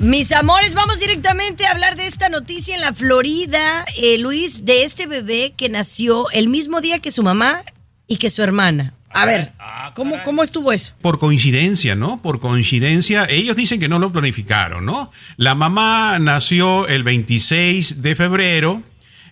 [0.00, 4.84] Mis amores, vamos directamente a hablar de esta noticia en la Florida, eh, Luis, de
[4.84, 7.62] este bebé que nació el mismo día que su mamá
[8.06, 8.94] y que su hermana.
[9.12, 9.50] A ver,
[9.94, 10.92] ¿cómo, cómo estuvo eso?
[11.02, 12.22] Por coincidencia, ¿no?
[12.22, 15.10] Por coincidencia, ellos dicen que no lo planificaron, ¿no?
[15.36, 18.84] La mamá nació el 26 de febrero,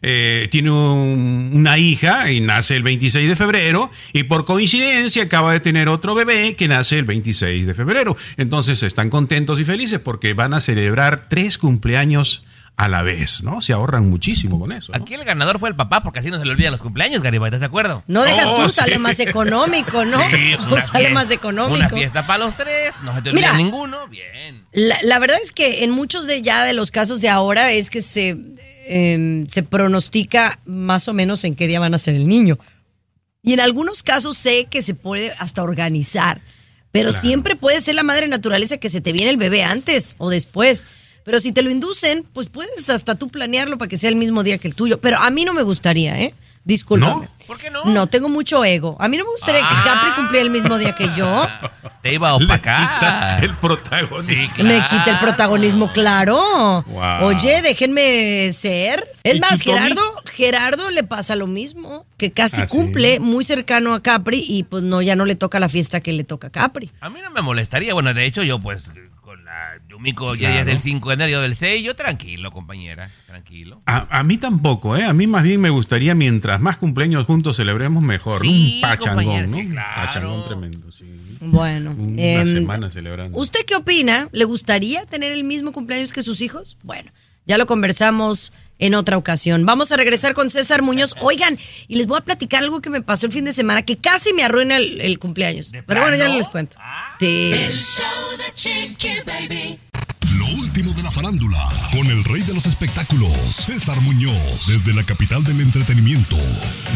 [0.02, 5.52] eh, tiene un- una hija y nace el 26 de febrero, y por coincidencia acaba
[5.52, 8.16] de tener otro bebé que nace el 26 de febrero.
[8.37, 12.42] Entonces están contentos y felices porque van a celebrar tres cumpleaños
[12.78, 13.60] a la vez, ¿no?
[13.60, 14.92] Se ahorran muchísimo con eso.
[14.92, 14.98] ¿no?
[15.02, 17.48] Aquí el ganador fue el papá, porque así no se le olvidan los cumpleaños, Garibay,
[17.48, 18.04] ¿estás de acuerdo?
[18.06, 18.76] No deja Oh, tú, sí.
[18.76, 20.18] sale más económico, ¿no?
[20.30, 21.76] Sí, una sale fiesta- más económico.
[21.76, 23.58] Una fiesta para los tres, no se te olvida Mira.
[23.58, 24.06] ninguno.
[24.08, 24.64] Bien.
[24.72, 27.90] La, la verdad es que en muchos de ya de los casos de ahora es
[27.90, 28.36] que se,
[28.88, 32.58] eh, se pronostica más o menos en qué día van a ser el niño.
[33.42, 36.40] Y en algunos casos sé que se puede hasta organizar,
[36.92, 40.30] pero siempre puede ser la madre naturaleza que se te viene el bebé antes o
[40.30, 40.86] después.
[41.28, 44.42] Pero si te lo inducen, pues puedes hasta tú planearlo para que sea el mismo
[44.44, 44.98] día que el tuyo.
[44.98, 46.32] Pero a mí no me gustaría, ¿eh?
[46.64, 47.26] Discúlpame.
[47.26, 47.46] ¿No?
[47.46, 47.84] ¿Por qué no?
[47.84, 48.96] No, tengo mucho ego.
[48.98, 49.82] A mí no me gustaría que Ah.
[49.84, 51.46] Capri cumpliera el mismo día que yo.
[52.02, 52.94] Te iba a Le opacar.
[52.94, 54.22] quita el protagonismo.
[54.54, 54.86] Sí, Me claro.
[54.90, 56.82] quita el protagonismo, claro.
[56.86, 57.24] Wow.
[57.26, 59.06] Oye, déjenme ser.
[59.22, 59.60] Es ¿Y más?
[59.60, 62.74] Gerardo, Gerardo le pasa lo mismo, que casi ¿Ah, sí?
[62.74, 66.12] cumple muy cercano a Capri y pues no, ya no le toca la fiesta que
[66.14, 66.90] le toca a Capri.
[67.02, 67.92] A mí no me molestaría.
[67.92, 68.90] Bueno, de hecho, yo pues
[69.88, 70.61] Yumiko ya Claro.
[70.61, 73.81] es del 5 de enero, del 6, yo tranquilo, compañera, tranquilo.
[73.87, 75.05] A, a mí tampoco, ¿eh?
[75.05, 78.42] A mí más bien me gustaría, mientras más cumpleaños juntos celebremos, mejor.
[78.44, 79.57] Un pachangón, ¿no?
[79.57, 79.88] sí, claro.
[80.07, 81.05] pachangón tremendo, sí.
[81.40, 83.38] Bueno, Una em, semana celebrando.
[83.38, 84.29] ¿usted qué opina?
[84.33, 86.77] ¿Le gustaría tener el mismo cumpleaños que sus hijos?
[86.83, 87.11] Bueno,
[87.46, 89.66] ya lo conversamos en otra ocasión.
[89.66, 91.14] Vamos a regresar con César Muñoz.
[91.20, 93.96] Oigan, y les voy a platicar algo que me pasó el fin de semana que
[93.96, 95.70] casi me arruina el, el cumpleaños.
[95.72, 96.76] ¿De Pero bueno, ya no les cuento.
[97.20, 97.52] Sí.
[97.52, 99.78] El show de Chiqui Baby.
[100.36, 105.04] Lo último de la farándula, con el rey de los espectáculos, César Muñoz, desde la
[105.04, 106.36] capital del entretenimiento,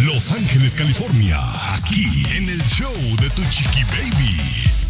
[0.05, 1.39] Los Ángeles, California,
[1.75, 2.05] aquí
[2.37, 4.82] en el show de tu chiqui baby.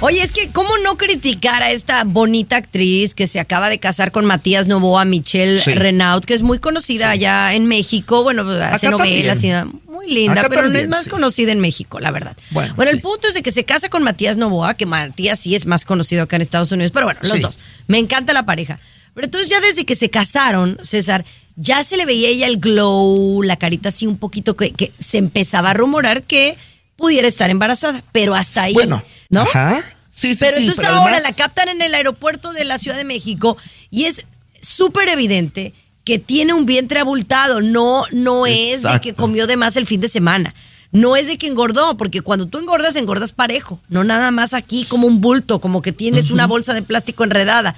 [0.00, 4.12] Oye, es que, ¿cómo no criticar a esta bonita actriz que se acaba de casar
[4.12, 5.74] con Matías Novoa, Michelle Sí.
[5.74, 8.22] Renaud, que es muy conocida allá en México?
[8.22, 9.82] Bueno, hace Acá novelas y también.
[9.88, 11.10] muy linda, Acá pero no es más sí.
[11.10, 12.36] conocida en México, la verdad.
[12.50, 15.56] Bueno, Bueno, el punto es de que se casa con Matías Novoa, que Matías sí
[15.56, 17.58] es más conocido acá en Estados Unidos, pero bueno, los dos.
[17.88, 18.78] Me encanta la pareja.
[19.14, 21.24] Pero entonces ya desde que se casaron, César,
[21.56, 25.18] ya se le veía ella el glow, la carita así un poquito que, que se
[25.18, 26.56] empezaba a rumorar que
[26.98, 29.42] pudiera estar embarazada, pero hasta ahí, Bueno, ¿no?
[29.42, 29.82] Ajá.
[30.10, 32.76] Sí, sí, Pero sí, entonces pero ahora además- la captan en el aeropuerto de la
[32.76, 33.56] Ciudad de México
[33.90, 34.26] y es
[34.60, 35.72] súper evidente
[36.04, 37.60] que tiene un vientre abultado.
[37.60, 40.54] No, no es de que comió de más el fin de semana.
[40.90, 43.78] No es de que engordó, porque cuando tú engordas, engordas parejo.
[43.88, 47.76] No nada más aquí como un bulto, como que tienes una bolsa de plástico enredada.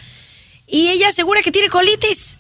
[0.67, 2.39] Y ella asegura que tiene colitis.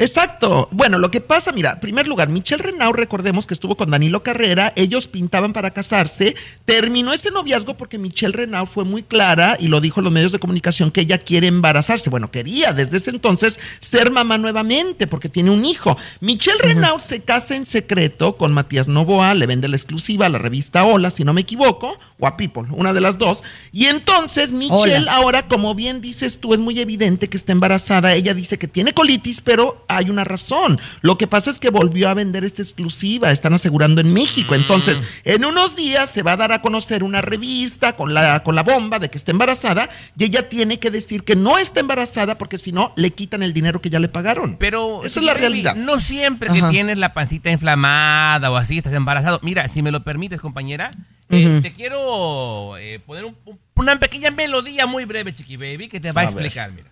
[0.00, 0.66] Exacto.
[0.70, 4.22] Bueno, lo que pasa, mira, en primer lugar, Michelle Renaud, recordemos que estuvo con Danilo
[4.22, 6.34] Carrera, ellos pintaban para casarse,
[6.64, 10.32] terminó ese noviazgo porque Michelle Renaud fue muy clara y lo dijo en los medios
[10.32, 12.08] de comunicación que ella quiere embarazarse.
[12.08, 15.98] Bueno, quería desde ese entonces ser mamá nuevamente porque tiene un hijo.
[16.20, 20.38] Michelle Renaud se casa en secreto con Matías Novoa, le vende la exclusiva a la
[20.38, 23.44] revista Hola, si no me equivoco, o a People, una de las dos.
[23.70, 25.16] Y entonces Michelle Hola.
[25.16, 28.14] ahora, como bien dices tú, es muy evidente que está embarazada.
[28.14, 30.80] Ella dice que tiene colitis, pero hay una razón.
[31.00, 34.54] Lo que pasa es que volvió a vender esta exclusiva, están asegurando en México.
[34.54, 38.54] Entonces, en unos días se va a dar a conocer una revista con la, con
[38.54, 42.38] la bomba de que está embarazada y ella tiene que decir que no está embarazada
[42.38, 44.56] porque si no, le quitan el dinero que ya le pagaron.
[44.58, 45.74] Pero esa es la realidad.
[45.76, 46.60] No siempre Ajá.
[46.60, 49.40] que tienes la pancita inflamada o así estás embarazado.
[49.42, 50.90] Mira, si me lo permites, compañera,
[51.30, 56.00] eh, te quiero eh, poner un- un- una pequeña melodía muy breve, Chiqui Baby, que
[56.00, 56.44] te va a, A ver.
[56.44, 56.70] explicar.
[56.72, 56.90] Mira.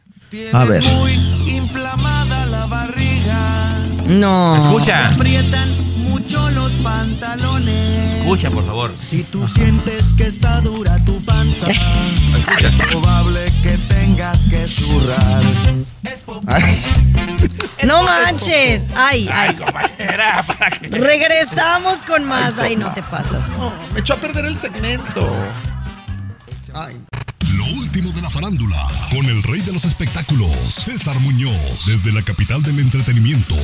[0.52, 0.82] A ver.
[0.82, 1.12] muy
[1.48, 3.78] inflamada la barriga.
[4.06, 4.56] No.
[4.56, 5.08] Escucha.
[5.08, 8.14] Aprietan mucho los pantalones.
[8.14, 8.92] Escucha, por favor.
[8.94, 15.42] Si tú sientes que está dura tu panza, es probable que tengas que zurrar.
[16.04, 16.24] Es
[17.86, 18.92] No manches.
[18.96, 19.54] Ay, ay.
[19.56, 22.58] Compañera, para que- Regresamos con más.
[22.58, 23.44] Ay, no te pasas.
[23.94, 25.26] Me echó a perder el segmento.
[26.74, 26.96] Ay.
[27.58, 28.76] Lo último de la farándula,
[29.10, 33.56] con el rey de los espectáculos, César Muñoz, desde la capital del entretenimiento,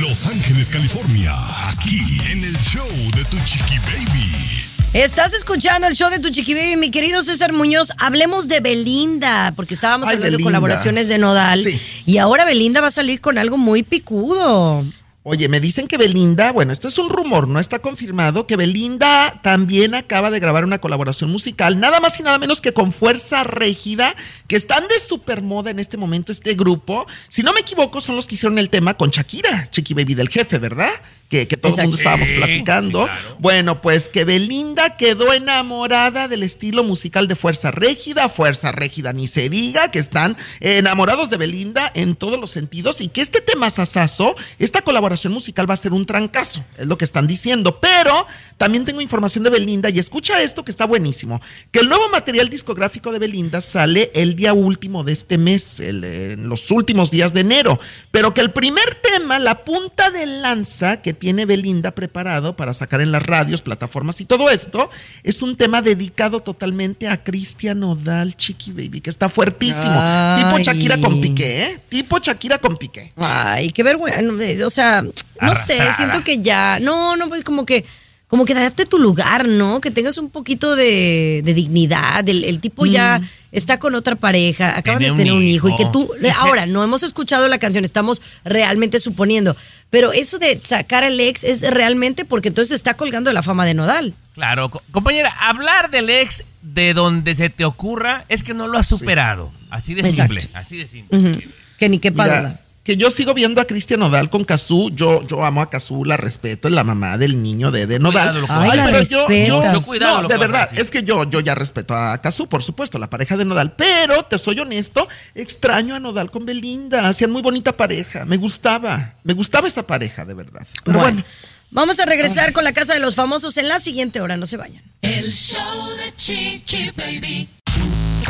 [0.00, 1.32] Los Ángeles, California,
[1.68, 2.00] aquí
[2.32, 4.64] en el show de Tu Chiqui Baby.
[4.92, 7.92] Estás escuchando el show de tu chiqui baby, mi querido César Muñoz.
[7.98, 11.60] Hablemos de Belinda, porque estábamos Ay, hablando de colaboraciones de Nodal.
[11.62, 11.78] Sí.
[12.06, 14.84] Y ahora Belinda va a salir con algo muy picudo.
[15.30, 19.38] Oye, me dicen que Belinda, bueno, esto es un rumor, no está confirmado, que Belinda
[19.42, 23.44] también acaba de grabar una colaboración musical, nada más y nada menos que con Fuerza
[23.44, 27.06] Régida, que están de super moda en este momento este grupo.
[27.28, 30.30] Si no me equivoco, son los que hicieron el tema con Shakira, Chiqui Baby del
[30.30, 30.88] jefe, ¿verdad?
[31.28, 33.02] Que, que todo el mundo estábamos platicando.
[33.02, 33.36] sí, claro.
[33.38, 39.26] Bueno, pues que Belinda quedó enamorada del estilo musical de Fuerza Régida, Fuerza Régida ni
[39.26, 43.68] se diga, que están enamorados de Belinda en todos los sentidos y que este tema
[43.68, 48.26] sasazo, esta colaboración musical va a ser un trancazo, es lo que están diciendo, pero
[48.56, 52.48] también tengo información de Belinda y escucha esto que está buenísimo, que el nuevo material
[52.48, 57.34] discográfico de Belinda sale el día último de este mes, el- en los últimos días
[57.34, 57.78] de enero,
[58.10, 63.00] pero que el primer tema, la punta de lanza que tiene Belinda preparado para sacar
[63.00, 64.90] en las radios, plataformas y todo esto,
[65.22, 69.94] es un tema dedicado totalmente a Cristian Odal, Chiqui Baby, que está fuertísimo.
[69.96, 70.44] Ay.
[70.44, 71.80] Tipo Shakira con Piqué, ¿eh?
[71.88, 73.12] Tipo Shakira con Piqué.
[73.16, 74.18] Ay, qué vergüenza.
[74.66, 75.90] O sea, no Arrastrada.
[75.90, 76.78] sé, siento que ya.
[76.80, 77.84] No, no, pues como que.
[78.28, 79.80] Como que date tu lugar, ¿no?
[79.80, 82.28] Que tengas un poquito de, de dignidad.
[82.28, 85.68] El, el tipo ya está con otra pareja, acaban Tiene de tener un hijo.
[85.70, 86.10] Y que tú.
[86.20, 89.56] Ese- Ahora, no hemos escuchado la canción, estamos realmente suponiendo.
[89.88, 93.64] Pero eso de sacar al ex es realmente porque entonces está colgando de la fama
[93.64, 94.12] de Nodal.
[94.34, 98.76] Claro, co- compañera, hablar del ex de donde se te ocurra es que no lo
[98.76, 99.50] has superado.
[99.70, 100.38] Así de Exacto.
[100.38, 101.48] simple, así de simple.
[101.78, 102.58] Que ni qué Mira, padre.
[102.88, 104.88] Que yo sigo viendo a Cristian Nodal con Cazú.
[104.94, 108.46] Yo, yo amo a Cazú, la respeto, es la mamá del niño de, de Nodal.
[108.48, 111.94] Ay, pero yo, yo- Mucho cuidado, no, de verdad, es que yo, yo ya respeto
[111.94, 113.72] a Cazú, por supuesto, la pareja de Nodal.
[113.76, 117.06] Pero te soy honesto, extraño a Nodal con Belinda.
[117.06, 118.24] Hacían muy bonita pareja.
[118.24, 120.66] Me gustaba, me gustaba esa pareja, de verdad.
[120.84, 121.22] Pero bueno.
[121.70, 124.56] Vamos a regresar con la casa de los famosos en la siguiente hora, no se
[124.56, 124.82] vayan.
[125.02, 125.60] El show
[125.98, 127.50] de Chiqui Baby.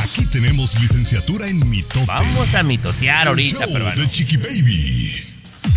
[0.02, 2.06] Aquí tenemos licenciatura en mitote.
[2.06, 4.02] Vamos a mitotear El ahorita, show pero bueno.
[4.02, 5.24] de Chiqui Baby.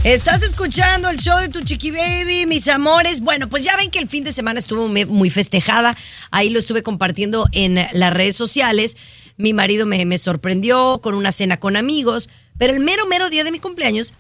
[0.04, 3.22] Estás escuchando el show de tu chiqui baby, mis amores.
[3.22, 5.96] Bueno, pues ya ven que el fin de semana estuvo muy festejada.
[6.32, 8.98] Ahí lo estuve compartiendo en las redes sociales.
[9.38, 12.30] Mi marido me, me sorprendió con una cena con amigos.
[12.58, 14.14] Pero el mero, mero día de mi cumpleaños,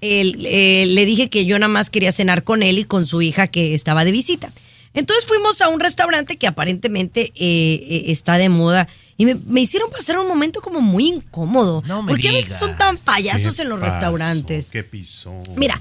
[0.00, 3.20] el- eh, le dije que yo nada más quería cenar con él y con su
[3.20, 4.50] hija que estaba de visita.
[4.96, 9.60] Entonces fuimos a un restaurante que aparentemente eh, eh, está de moda y me, me
[9.60, 11.82] hicieron pasar un momento como muy incómodo.
[11.86, 14.70] No me porque a veces son tan payasos ¿Qué en los restaurantes.
[14.70, 15.34] ¿Qué pisó?
[15.54, 15.78] Mira,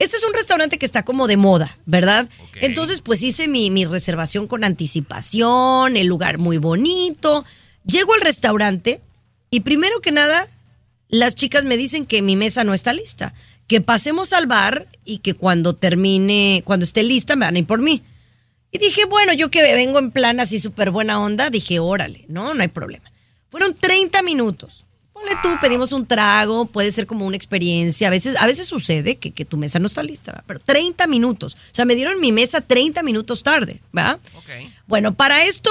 [0.00, 2.28] este es un restaurante que está como de moda, ¿verdad?
[2.56, 7.44] Entonces, pues hice mi, mi reservación con anticipación, el lugar muy bonito.
[7.84, 9.00] Llego al restaurante
[9.48, 10.48] y primero que nada,
[11.08, 13.32] las chicas me dicen que mi mesa no está lista,
[13.68, 17.66] que pasemos al bar y que cuando termine, cuando esté lista, me van a ir
[17.66, 18.02] por mí.
[18.72, 22.52] Y dije, bueno, yo que vengo en plan así súper buena onda, dije, órale, no,
[22.54, 23.10] no hay problema.
[23.50, 24.84] Fueron 30 minutos.
[25.12, 28.08] Ponle tú, pedimos un trago, puede ser como una experiencia.
[28.08, 30.44] A veces, a veces sucede que, que tu mesa no está lista, ¿verdad?
[30.46, 31.54] pero 30 minutos.
[31.54, 34.18] O sea, me dieron mi mesa 30 minutos tarde, ¿verdad?
[34.34, 34.50] Ok.
[34.86, 35.70] Bueno, para esto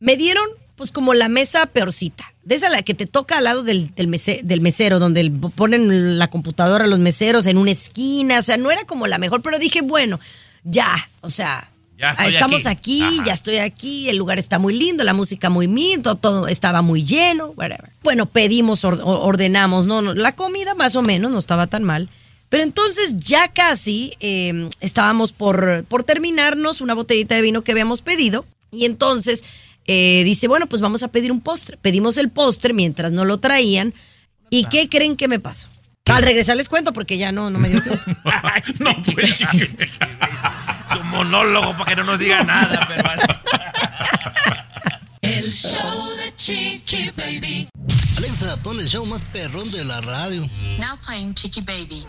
[0.00, 0.46] me dieron
[0.76, 2.24] pues como la mesa peorcita.
[2.42, 5.30] De esa la que te toca al lado del, del, mese- del mesero, donde el-
[5.32, 8.38] ponen la computadora los meseros en una esquina.
[8.38, 10.18] O sea, no era como la mejor, pero dije, bueno,
[10.64, 13.02] ya, o sea, Ya estoy estamos aquí.
[13.24, 17.04] ya estoy aquí, el lugar está muy lindo, la música muy lindo, todo estaba muy
[17.04, 17.90] lleno, whatever.
[18.02, 22.08] Bueno, pedimos, or- ordenamos, no, no, la comida más o menos no estaba tan mal.
[22.48, 28.02] Pero entonces ya casi eh, estábamos por, por terminarnos una botellita de vino que habíamos
[28.02, 28.44] pedido.
[28.70, 29.44] Y entonces
[29.86, 31.76] eh, dice, bueno, pues vamos a pedir un postre.
[31.80, 33.94] Pedimos el postre mientras no lo traían.
[34.50, 35.68] ¿Y qué creen que me pasó?
[36.06, 38.02] Al regresar les cuento porque ya no, no me dio tiempo.
[38.80, 39.42] no, pues,
[41.14, 43.10] monólogo para que no nos diga nada, pero.
[45.22, 47.68] El show de Chiqui Baby.
[48.18, 50.42] Alexa, pon el show más perrón de la radio.
[50.78, 52.06] Now playing Chiqui Baby.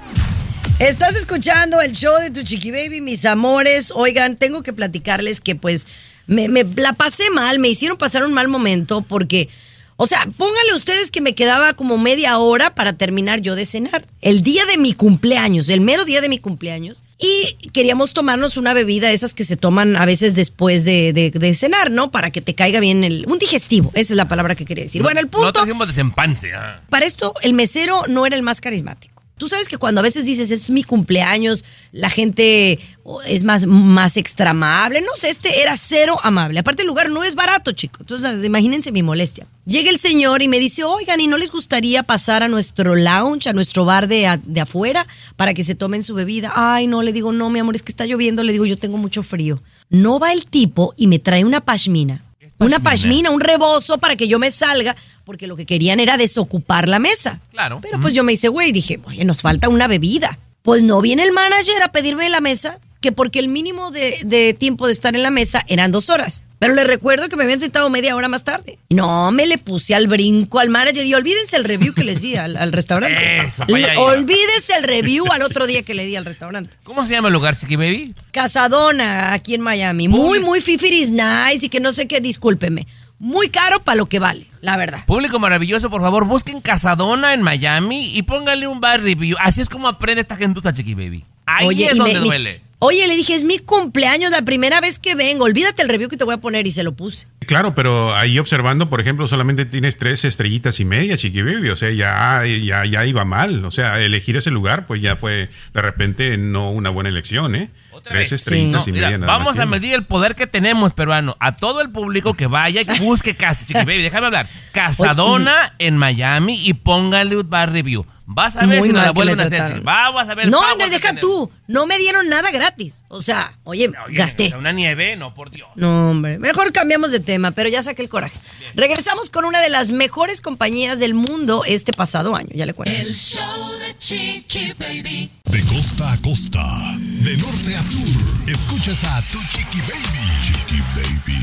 [0.80, 3.94] Estás escuchando el show de tu chiqui baby, mis amores.
[3.96, 5.88] Oigan, tengo que platicarles que pues
[6.28, 9.48] me, me la pasé mal, me hicieron pasar un mal momento porque
[9.97, 14.05] O sea, póngale ustedes que me quedaba como media hora para terminar yo de cenar.
[14.21, 17.03] El día de mi cumpleaños, el mero día de mi cumpleaños.
[17.17, 21.53] Y queríamos tomarnos una bebida, esas que se toman a veces después de, de- de
[21.55, 22.12] cenar, ¿no?
[22.12, 23.25] Para que te caiga bien el...
[23.29, 25.01] Un digestivo, esa es la palabra que quería decir.
[25.01, 25.45] bueno, el punto...
[25.45, 26.53] No trajimos desempance.
[26.53, 26.81] ah.
[26.89, 29.14] Para esto, el mesero no era el más carismático.
[29.38, 32.80] Tú sabes que cuando a veces dices es mi cumpleaños, la gente
[33.28, 35.02] es más, más extra amable.
[35.02, 36.60] No sé, este era cero amable.
[36.60, 38.02] Aparte, el lugar no es barato, chicos.
[38.02, 39.45] Entonces, imagínense mi molestia.
[39.65, 43.50] Llega el señor y me dice, oigan, ¿y no les gustaría pasar a nuestro lounge,
[43.50, 46.54] a nuestro bar de, de afuera, para que se tomen su bebida?
[46.56, 48.41] Ay, no, le digo, no, mi amor, es que está lloviendo.
[48.41, 49.62] Le digo, yo tengo mucho frío.
[49.89, 52.24] No va el tipo y me trae una pashmina.
[52.58, 56.88] Una pashmina, un rebozo para que yo me salga, porque lo que querían era desocupar
[56.88, 57.41] la mesa.
[57.52, 57.80] Claro.
[57.82, 60.38] Pero pues yo me hice, güey, dije, oye, nos falta una bebida.
[60.62, 64.56] Pues no viene el manager a pedirme la mesa, que porque el mínimo de, de
[64.56, 66.41] tiempo de estar en la mesa eran dos horas.
[66.58, 68.80] Pero le recuerdo que me habían sentado media hora más tarde.
[68.89, 72.36] No, me le puse al brinco al manager y olvídense el review que les di
[72.36, 73.41] al, al restaurante.
[73.46, 76.72] Eso, Le- olvídense el review al otro día que le di al restaurante.
[76.84, 78.15] ¿Cómo se llama el lugar, Chiqui Baby?
[78.32, 80.08] Casadona, aquí en Miami.
[80.08, 82.88] Muy, muy fifiris nice y que no sé qué, discúlpeme.
[83.20, 85.06] Muy caro para lo que vale, la verdad.
[85.06, 89.38] Público maravilloso, por favor, busquen Casadona en Miami y pónganle un bar review.
[89.39, 91.26] Así es como aprende esta gentuza, Chiqui Baby.
[91.46, 92.62] Ahí es y donde me- duele.
[92.79, 95.45] Oye, le dije, es mi cumpleaños, la primera vez que vengo.
[95.45, 97.27] Olvídate el review que te voy a poner y se lo puse.
[97.45, 101.69] Claro, pero ahí observando, por ejemplo, solamente tienes tres estrellitas y media, Chiqui Baby.
[101.69, 103.65] O sea, ya, ya, ya iba mal.
[103.65, 107.69] O sea, elegir ese lugar, pues ya fue de repente no una buena elección, ¿eh?
[108.03, 110.93] Tres estrellitas No, y mira, media nada más vamos a medir el poder que tenemos,
[110.93, 111.36] peruano.
[111.39, 114.03] A todo el público que vaya y busque casa, Chiqui Baby.
[114.03, 114.47] Déjame hablar.
[114.73, 118.05] Casadona en Miami y póngale un bar review.
[118.27, 119.81] Vas a ver Muy si nos mal la vuelven a hacer.
[119.81, 120.49] Vamos a ver.
[120.49, 121.51] No, no, a deja tú.
[121.67, 123.03] No me dieron nada gratis.
[123.08, 124.53] O sea, oye, Oye, gasté.
[124.58, 125.69] Una nieve, no, por Dios.
[125.75, 128.39] No, hombre, mejor cambiamos de tema, pero ya saqué el coraje.
[128.76, 132.95] Regresamos con una de las mejores compañías del mundo este pasado año, ya le cuento.
[132.95, 135.32] El show de Chiqui Baby.
[135.45, 140.30] De costa a costa, de norte a sur, escuchas a tu Chiqui Baby.
[140.41, 141.36] Chiqui Baby.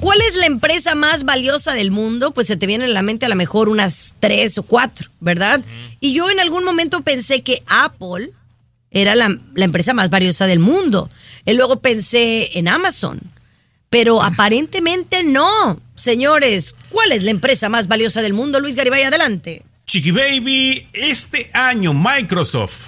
[0.00, 2.32] ¿Cuál es la empresa más valiosa del mundo?
[2.32, 5.64] Pues se te vienen a la mente a lo mejor unas tres o cuatro, ¿verdad?
[6.00, 8.32] Y yo en algún momento pensé que Apple
[8.90, 11.08] era la, la empresa más valiosa del mundo.
[11.46, 13.20] Y luego pensé en Amazon.
[13.92, 15.78] Pero aparentemente no.
[15.94, 18.58] Señores, ¿cuál es la empresa más valiosa del mundo?
[18.58, 19.64] Luis Garibay, adelante.
[19.84, 22.86] Chiqui Baby, este año Microsoft,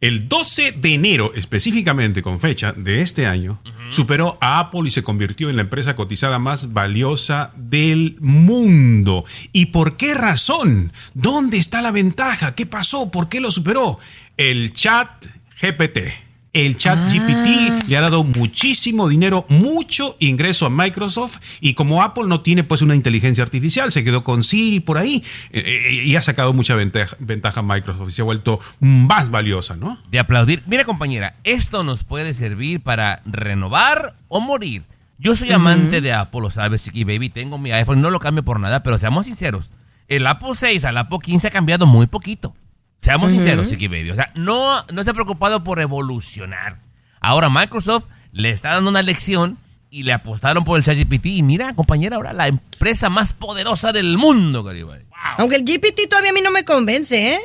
[0.00, 5.04] el 12 de enero específicamente con fecha de este año, superó a Apple y se
[5.04, 9.24] convirtió en la empresa cotizada más valiosa del mundo.
[9.52, 10.90] ¿Y por qué razón?
[11.14, 12.56] ¿Dónde está la ventaja?
[12.56, 13.12] ¿Qué pasó?
[13.12, 14.00] ¿Por qué lo superó?
[14.36, 15.26] El chat
[15.62, 16.29] GPT.
[16.52, 22.24] El chat GPT le ha dado muchísimo dinero, mucho ingreso a Microsoft y como Apple
[22.26, 26.16] no tiene pues una inteligencia artificial, se quedó con Siri por ahí eh, eh, y
[26.16, 29.98] ha sacado mucha ventaja, ventaja a Microsoft y se ha vuelto más valiosa, ¿no?
[30.10, 30.62] de aplaudir.
[30.66, 34.82] Mira, compañera, esto nos puede servir para renovar o morir.
[35.18, 37.28] Yo soy amante de Apple, lo sabes, Chiqui Baby.
[37.28, 39.70] Tengo mi iPhone, no lo cambio por nada, pero seamos sinceros.
[40.08, 42.54] El Apple 6 al Apple 15 ha cambiado muy poquito.
[43.00, 44.10] Seamos sinceros, Chiqui Baby.
[44.10, 46.78] O sea, no, no se ha preocupado por evolucionar.
[47.20, 49.58] Ahora Microsoft le está dando una lección
[49.90, 51.26] y le apostaron por el ChatGPT.
[51.26, 55.00] Y mira, compañera, ahora la empresa más poderosa del mundo, Garibay.
[55.38, 57.38] Aunque el GPT todavía a mí no me convence, ¿eh?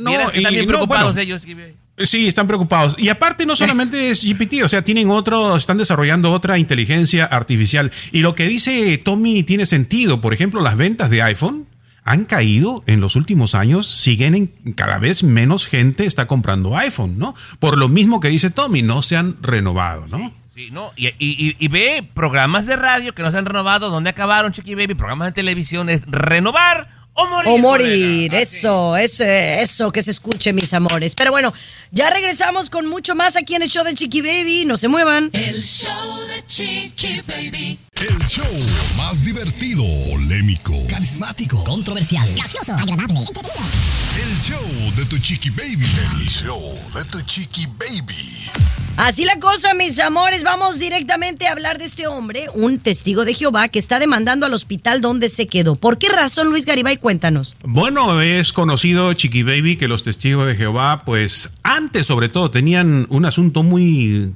[0.00, 1.20] No, Mira, están bien no, preocupados bueno.
[1.20, 1.74] ellos, Chiqui Baby.
[1.98, 2.94] Sí, están preocupados.
[2.98, 7.90] Y aparte no solamente es GPT, o sea, tienen otro, están desarrollando otra inteligencia artificial.
[8.12, 10.20] Y lo que dice Tommy tiene sentido.
[10.20, 11.66] Por ejemplo, las ventas de iPhone
[12.06, 17.18] han caído en los últimos años, siguen en cada vez menos gente está comprando iPhone,
[17.18, 17.34] ¿no?
[17.58, 20.32] Por lo mismo que dice Tommy, no se han renovado, ¿no?
[20.54, 23.90] Sí, no, y, y- y- y ve programas de radio que no se han renovado,
[23.90, 27.50] donde acabaron, Chiqui Baby, programas de televisión, es renovar o morir.
[27.52, 28.34] O morir.
[28.36, 28.56] Así.
[28.58, 31.14] eso, eso, eso, que se escuche, mis amores.
[31.14, 31.52] Pero bueno,
[31.90, 34.64] ya regresamos con mucho más aquí en el show de Chiqui Baby.
[34.66, 35.30] No se muevan.
[35.32, 37.78] El show de Chiqui Baby.
[37.98, 38.44] El show
[38.98, 43.60] más divertido, polémico, Carismático, controversial, gracioso, agradable, entretenido.
[44.22, 45.86] el show de tu Chiqui Baby.
[46.20, 46.60] El show
[46.94, 48.50] de tu Chiqui Baby.
[48.98, 50.42] Así la cosa, mis amores.
[50.42, 54.52] Vamos directamente a hablar de este hombre, un testigo de Jehová que está demandando al
[54.52, 55.74] hospital donde se quedó.
[55.76, 56.98] ¿Por qué razón, Luis Garibay?
[56.98, 57.56] Cuéntanos.
[57.62, 63.06] Bueno, es conocido, Chiqui Baby, que los testigos de Jehová, pues antes sobre todo tenían
[63.08, 64.34] un asunto muy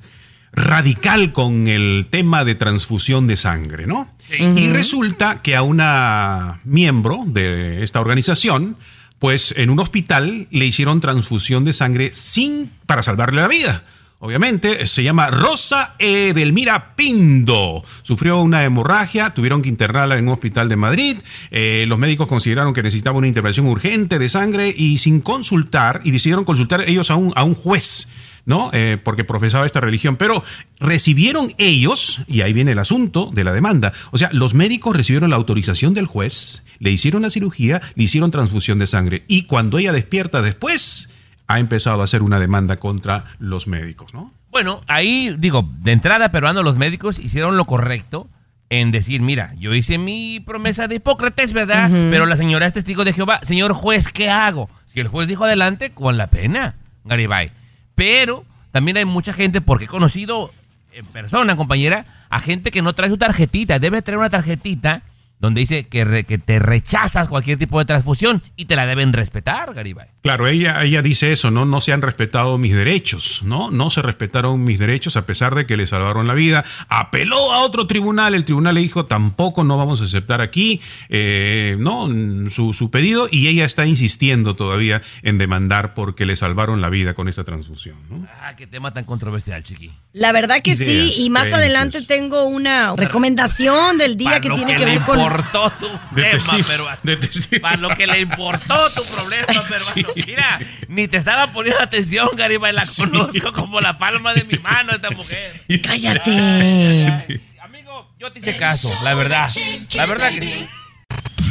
[0.53, 4.13] radical con el tema de transfusión de sangre, ¿no?
[4.39, 8.77] Y resulta que a una miembro de esta organización,
[9.19, 13.85] pues en un hospital le hicieron transfusión de sangre sin para salvarle la vida.
[14.23, 17.83] Obviamente, se llama Rosa Edelmira Pindo.
[18.03, 21.17] Sufrió una hemorragia, tuvieron que internarla en un hospital de Madrid.
[21.51, 26.11] Eh, los médicos consideraron que necesitaba una intervención urgente de sangre y sin consultar, y
[26.11, 28.09] decidieron consultar ellos a un, a un juez.
[28.51, 28.69] ¿No?
[28.73, 30.43] Eh, porque profesaba esta religión, pero
[30.81, 35.31] recibieron ellos, y ahí viene el asunto de la demanda, o sea, los médicos recibieron
[35.31, 39.79] la autorización del juez, le hicieron la cirugía, le hicieron transfusión de sangre, y cuando
[39.79, 41.11] ella despierta después,
[41.47, 44.33] ha empezado a hacer una demanda contra los médicos, ¿no?
[44.51, 48.29] Bueno, ahí digo, de entrada, peruano, los médicos hicieron lo correcto
[48.69, 51.89] en decir, mira, yo hice mi promesa de Hipócrates, ¿verdad?
[52.11, 53.39] Pero la señora es testigo de Jehová.
[53.43, 54.69] Señor juez, ¿qué hago?
[54.87, 57.53] Si el juez dijo adelante, con la pena, Garibay.
[58.01, 60.51] Pero también hay mucha gente, porque he conocido
[60.91, 63.79] en persona, compañera, a gente que no trae su tarjetita.
[63.79, 65.03] Debe traer una tarjetita
[65.41, 69.13] donde dice que, re- que te rechazas cualquier tipo de transfusión y te la deben
[69.13, 70.07] respetar, Garibay.
[70.23, 71.65] Claro, ella, ella dice eso, ¿no?
[71.65, 73.71] No se han respetado mis derechos, ¿no?
[73.71, 76.63] No se respetaron mis derechos a pesar de que le salvaron la vida.
[76.89, 81.77] Apeló a otro tribunal, el tribunal le dijo, tampoco no vamos a aceptar aquí, eh,
[81.79, 82.07] ¿no?
[82.51, 87.15] Su, su pedido y ella está insistiendo todavía en demandar porque le salvaron la vida
[87.15, 88.27] con esta transfusión, ¿no?
[88.43, 89.91] Ah, qué tema tan controversial, chiqui.
[90.13, 90.85] La verdad que Ideas,
[91.15, 91.61] sí, y más creencias.
[91.61, 95.30] adelante tengo una recomendación del día Para que tiene que, ver con...
[95.31, 96.99] importó tu De tema, peruano.
[97.03, 97.63] de testigo.
[97.63, 100.09] Para lo que le importó tu problema, peruano.
[100.27, 102.73] Mira, ni te estaba poniendo atención, Garibay.
[102.73, 105.65] La conozco como la palma de mi mano, esta mujer.
[105.83, 106.31] Cállate.
[106.31, 109.49] Ay, amigo, yo te hice caso, la verdad.
[109.95, 110.69] La verdad que sí.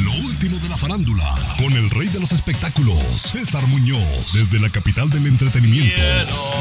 [0.04, 4.70] Lo último de la farándula, con el rey de los espectáculos, César Muñoz, desde la
[4.70, 6.00] capital del entretenimiento,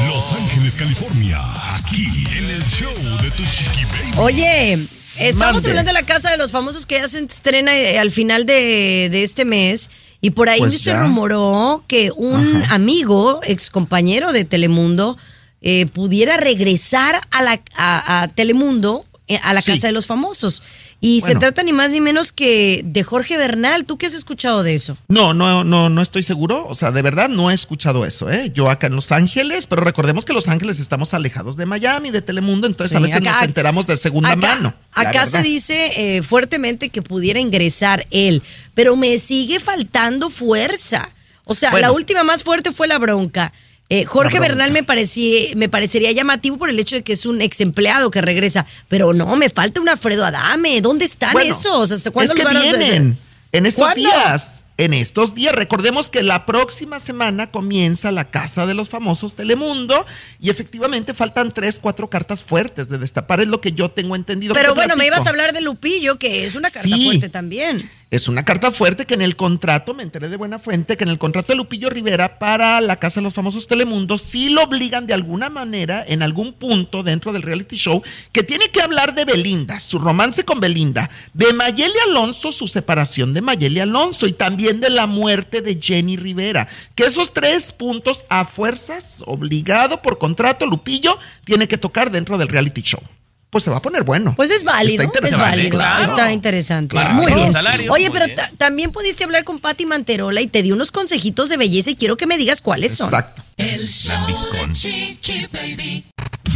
[0.07, 1.39] Los Ángeles, California,
[1.75, 2.05] aquí
[2.37, 4.11] en el show de Tu Chiqui Baby.
[4.17, 4.79] Oye,
[5.17, 5.69] estamos Mande.
[5.69, 9.09] hablando de la casa de los famosos que ya se estrena eh, al final de,
[9.11, 9.89] de este mes.
[10.21, 11.01] Y por ahí Pues se ya.
[11.01, 15.17] rumoró que un amigo, ex compañero de Telemundo,
[15.61, 19.71] eh, pudiera regresar a, la, a, a Telemundo, eh, a la Sí.
[19.71, 20.61] casa de los famosos.
[21.01, 23.85] Y se trata ni más ni menos que de Jorge Bernal.
[23.85, 24.97] ¿Tú qué has escuchado de eso?
[25.07, 26.67] No, no, no, no estoy seguro.
[26.67, 28.51] O sea, de verdad no he escuchado eso, ¿eh?
[28.53, 32.21] Yo acá en Los Ángeles, pero recordemos que Los Ángeles estamos alejados de Miami, de
[32.21, 34.73] Telemundo, entonces a Sí, veces acá- nos enteramos de segunda acá, mano.
[34.91, 38.43] Acá se dice eh, fuertemente que pudiera ingresar él,
[38.73, 41.09] pero me sigue faltando fuerza.
[41.45, 41.87] O sea, Bueno.
[41.87, 43.53] la última más fuerte fue la bronca.
[43.89, 44.39] Eh, Jorge.
[44.39, 48.11] Bernal me, parecía, me parecería llamativo por el hecho de que es un ex empleado
[48.11, 50.79] que regresa, pero no, me falta un Alfredo Adame.
[50.81, 51.91] ¿Dónde están Bueno, esos?
[51.91, 53.17] ¿Hasta cuándo es que los van a- vienen
[53.51, 54.01] en estos ¿Cuándo?
[54.01, 54.61] días.
[54.77, 60.05] En estos días, recordemos que la próxima semana comienza la Casa de los Famosos Telemundo
[60.39, 64.53] y efectivamente faltan tres, cuatro cartas fuertes de destapar, es lo que yo tengo entendido.
[64.53, 67.03] Pero bueno, me ibas a hablar de Lupillo, que es una carta Sí.
[67.03, 67.89] fuerte también.
[68.11, 71.11] Es una carta fuerte que en el contrato, me enteré de buena fuente, que en
[71.11, 75.05] el contrato de Lupillo Rivera para la Casa de los Famosos Telemundo sí lo obligan
[75.05, 78.01] de alguna manera, en algún punto dentro del reality show,
[78.31, 83.35] que tiene que hablar de Belinda, su romance con Belinda, de Mayeli Alonso, su separación
[83.35, 86.67] de Mayeli Alonso y también de la muerte de Jenny Rivera.
[86.95, 92.47] Que esos tres puntos a fuerzas, obligado por contrato, Lupillo tiene que tocar dentro del
[92.47, 93.01] reality show.
[93.49, 94.35] Pues se va a poner bueno.
[94.35, 95.43] Pues es válido, Está es interesante.
[95.57, 96.03] válido, claro.
[96.03, 96.91] está interesante.
[96.91, 97.51] Claro, muy bien.
[97.51, 98.57] salario, Oye, muy pero bien.
[98.57, 102.15] también pudiste hablar con Patti Manterola y te di unos consejitos de belleza y quiero
[102.15, 103.07] que me digas cuáles son.
[103.07, 103.43] Exacto.
[103.57, 106.05] El show de Chiqui Baby.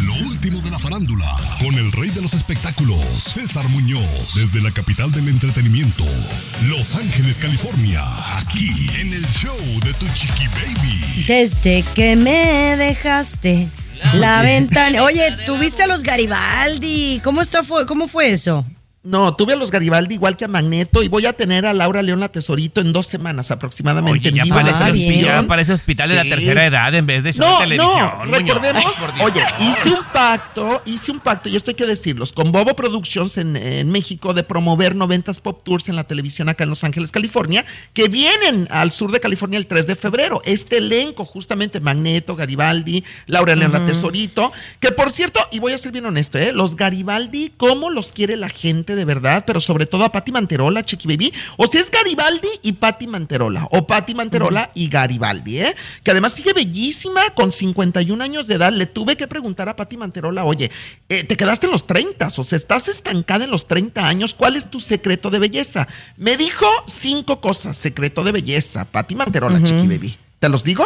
[0.06, 1.26] Lo último de la farándula,
[1.60, 6.04] con el rey de los espectáculos, César Muñoz, desde la capital del entretenimiento,
[6.68, 8.02] Los Ángeles, California,
[8.38, 8.70] aquí
[9.00, 11.26] en el show de Tu Chiqui Baby.
[11.28, 13.68] Desde que me dejaste
[14.14, 15.04] la ventana.
[15.04, 17.22] Oye, ¿tuviste a los Garibaldi?
[17.24, 18.66] ¿Cómo, está, fue, ¿Cómo fue eso?
[19.04, 22.02] No, tuve a los Garibaldi igual que a Magneto y voy a tener a Laura
[22.02, 25.22] León la Tesorito en dos semanas aproximadamente Oye, en ya vivo parece, bien.
[25.26, 28.00] ya parece hospital de la tercera edad en vez de show No, de televisión.
[28.00, 28.38] no, Muñoz.
[28.40, 32.54] recordemos, Ay, oye, hice un pacto, hice un pacto, y esto hay que decirlos, con
[32.54, 36.70] Bobo Productions en, en México de promover 90s Pop Tours en la televisión acá en
[36.70, 40.42] Los Ángeles, California, que vienen al sur de California el 3 de febrero.
[40.46, 45.78] Este elenco, justamente Magneto, Garibaldi, Laura León la Tesorito, que por cierto, y voy a
[45.78, 46.54] ser bien honesto, ¿eh?
[46.54, 49.44] los Garibaldi, ¿cómo los quiere la gente de verdad?
[49.46, 51.34] Pero sobre todo a Patti Manterola, Chiqui Baby.
[51.58, 55.76] O sea, es Garibaldi y Patti Manterola, o Patti Manterola y Garibaldi, ¿eh?
[56.04, 58.72] Que además sigue bellísima, con 51 años de edad.
[58.72, 60.72] Le tuve que preguntar a Patti Manterola, oye,
[61.10, 64.56] eh, te quedaste en los 30, o sea, estás estancada en los 30 años, ¿cuál
[64.56, 65.88] es tu secreto de belleza?
[66.18, 70.18] Me dijo cinco cosas, secreto de belleza, Patti Manterola, Chiqui Baby.
[70.40, 70.86] ¿Te los digo?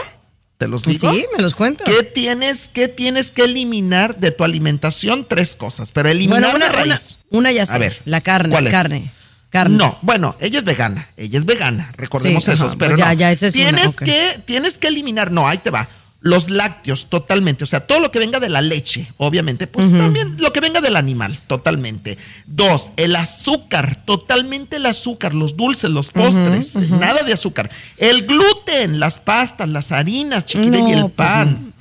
[0.58, 1.14] ¿Te los Pues digo?
[1.14, 1.88] sí, me los cuentas.
[1.88, 5.26] ¿Qué tienes, ¿Qué tienes que eliminar de tu alimentación?
[5.28, 7.20] Tres cosas, pero eliminar Bueno, una, de una, raíz.
[7.30, 7.74] una ya sé.
[7.74, 8.72] A ver, la carne, ¿cuál es?
[8.74, 9.12] carne.
[9.49, 9.78] Carne.
[9.78, 13.14] No, bueno, ella es vegana, ella es vegana, recordemos Sí, eso, pero ya, no.
[13.14, 15.88] ya, esa es una, tienes que tienes que eliminar, no, ahí te va.
[16.28, 17.63] Los lácteos, totalmente.
[17.63, 19.67] O sea, todo lo que venga de la leche, obviamente.
[19.67, 22.17] Pues también lo que venga del animal, totalmente.
[22.45, 27.69] Dos, el azúcar, totalmente el azúcar, los dulces, los postres, nada de azúcar.
[27.97, 31.73] El gluten, las pastas, las harinas, chiquita y el pues pan.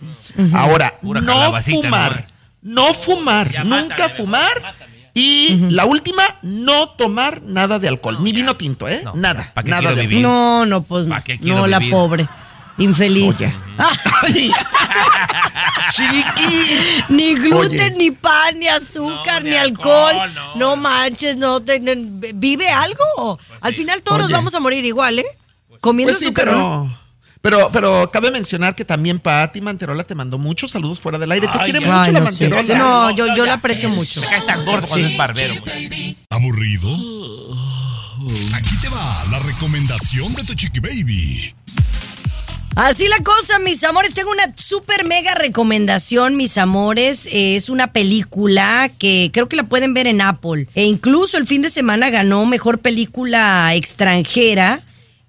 [0.53, 2.25] Ahora, no fumar.
[2.63, 4.75] No fumar, nunca fumar.
[5.15, 9.01] Y la última, no tomar nada de alcohol, ni vino tinto, ¿eh?
[9.03, 10.21] No, nada, ¿para qué nada de vivir?
[10.21, 11.95] No, no, pues ¿Pa' qué quiero no, la vivir?
[11.95, 12.29] pobre.
[12.79, 13.39] Infeliz.
[15.93, 17.05] Chiqui.
[17.09, 17.97] Ni gluten, Oye.
[17.97, 20.17] ni pan, ni azúcar, No, ni ni alcohol.
[20.21, 20.77] alcohol, No, no.
[20.77, 21.61] manches, no.
[21.61, 23.39] te- ne- ¿Vive algo?
[23.61, 25.25] Al final todos nos vamos a morir igual, ¿eh?
[25.81, 26.45] Comiendo Pues sí, azúcar.
[26.47, 26.91] pero,
[27.43, 31.47] pero, pero cabe mencionar que también Pati Manterola te mandó muchos saludos fuera del aire.
[31.49, 32.45] Te ay, mucho la no, sí.
[32.49, 32.63] Manterola.
[32.63, 34.21] Sí, no, yo, yo la aprecio mucho.
[34.21, 35.55] Se cae tan gordo es barbero.
[35.63, 36.17] güey.
[36.31, 36.89] ¿Aburrido?
[38.55, 41.55] Aquí te va la recomendación de tu chiqui baby.
[42.77, 44.13] Así la cosa, mis amores.
[44.13, 47.27] Tengo una super mega recomendación, mis amores.
[47.33, 50.69] Es una película que creo que la pueden ver en Apple.
[50.75, 54.83] E incluso el fin de semana ganó mejor película extranjera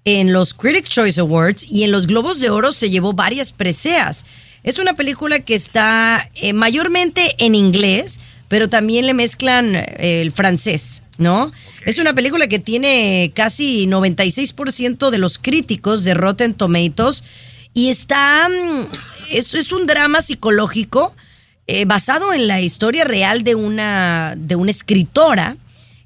[0.04, 4.26] en los Critics Choice Awards y en los Globos de Oro se llevó varias preseas.
[4.62, 10.32] Es una película que está eh, mayormente en inglés, pero también le mezclan eh, el
[10.32, 11.52] francés, ¿no?
[11.84, 17.24] Es una película que tiene casi 96% de los críticos de Rotten Tomatoes
[17.74, 18.86] y está, mm,
[19.30, 21.14] es, es un drama psicológico
[21.66, 25.56] eh, basado en la historia real de una, de una escritora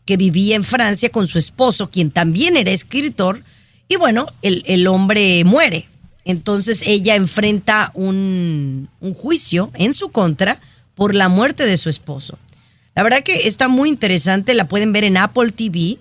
[0.05, 3.45] que vivía en Francia con su esposo, quien también era escritor,
[3.87, 5.87] y bueno, el, el hombre muere.
[6.25, 10.61] Entonces ella enfrenta un, un juicio en su contra
[11.03, 12.39] por la muerte de su esposo.
[12.95, 15.99] La verdad que está muy interesante, la pueden ver en Apple TV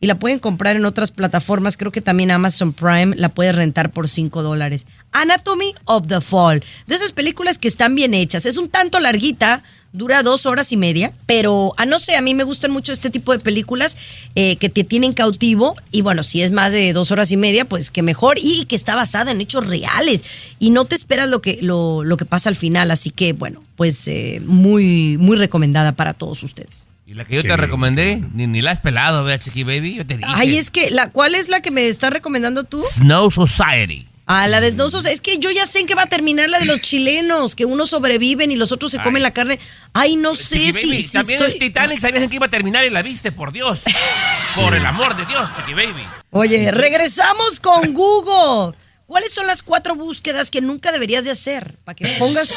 [0.00, 3.90] y la pueden comprar en otras plataformas, creo que también Amazon Prime la puede rentar
[3.90, 4.86] por 5 dólares.
[5.12, 9.62] Anatomy of the Fall, de esas películas que están bien hechas, es un tanto larguita,
[9.92, 13.10] dura dos horas y media, pero a no sé, a mí me gustan mucho este
[13.10, 13.96] tipo de películas
[14.34, 17.64] eh, que te tienen cautivo y bueno, si es más de dos horas y media,
[17.64, 20.24] pues que mejor y que está basada en hechos reales
[20.58, 23.62] y no te esperas lo que, lo, lo que pasa al final, así que bueno,
[23.76, 26.88] pues eh, muy, muy recomendada para todos ustedes.
[27.06, 29.64] Y la que yo Qué te bien, recomendé, ni, ni la has pelado, vea, Chiqui
[29.64, 29.94] Baby.
[29.94, 30.28] Yo te dije.
[30.30, 32.82] Ay, es que, la, ¿cuál es la que me estás recomendando tú?
[32.82, 34.06] Snow Society.
[34.30, 35.14] Ah, la de Snow Society.
[35.14, 37.64] Es que yo ya sé en qué va a terminar la de los chilenos, que
[37.64, 39.58] unos sobreviven y los otros se comen la carne.
[39.94, 42.44] Ay, no sé Chiqui si, Baby, si también estoy- el Titanic sabías en qué iba
[42.44, 43.80] a terminar y la viste, por Dios.
[44.54, 46.02] Por el amor de Dios, Chiqui Baby.
[46.30, 48.76] Oye, regresamos con Google.
[49.06, 51.76] ¿Cuáles son las cuatro búsquedas que nunca deberías de hacer?
[51.84, 52.54] Para que pongas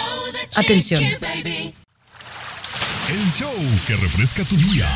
[0.58, 1.02] atención.
[3.10, 3.54] El show
[3.88, 4.88] que refresca tu día.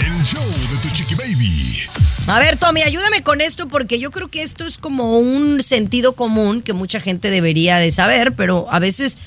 [0.00, 1.80] El show de tu chiqui baby.
[2.26, 6.14] A ver, Tommy, ayúdame con esto porque yo creo que esto es como un sentido
[6.14, 9.18] común que mucha gente debería de saber, pero a veces,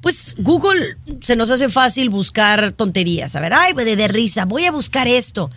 [0.00, 3.36] pues Google se nos hace fácil buscar tonterías.
[3.36, 5.50] A ver, ay, de, de risa, voy a buscar esto.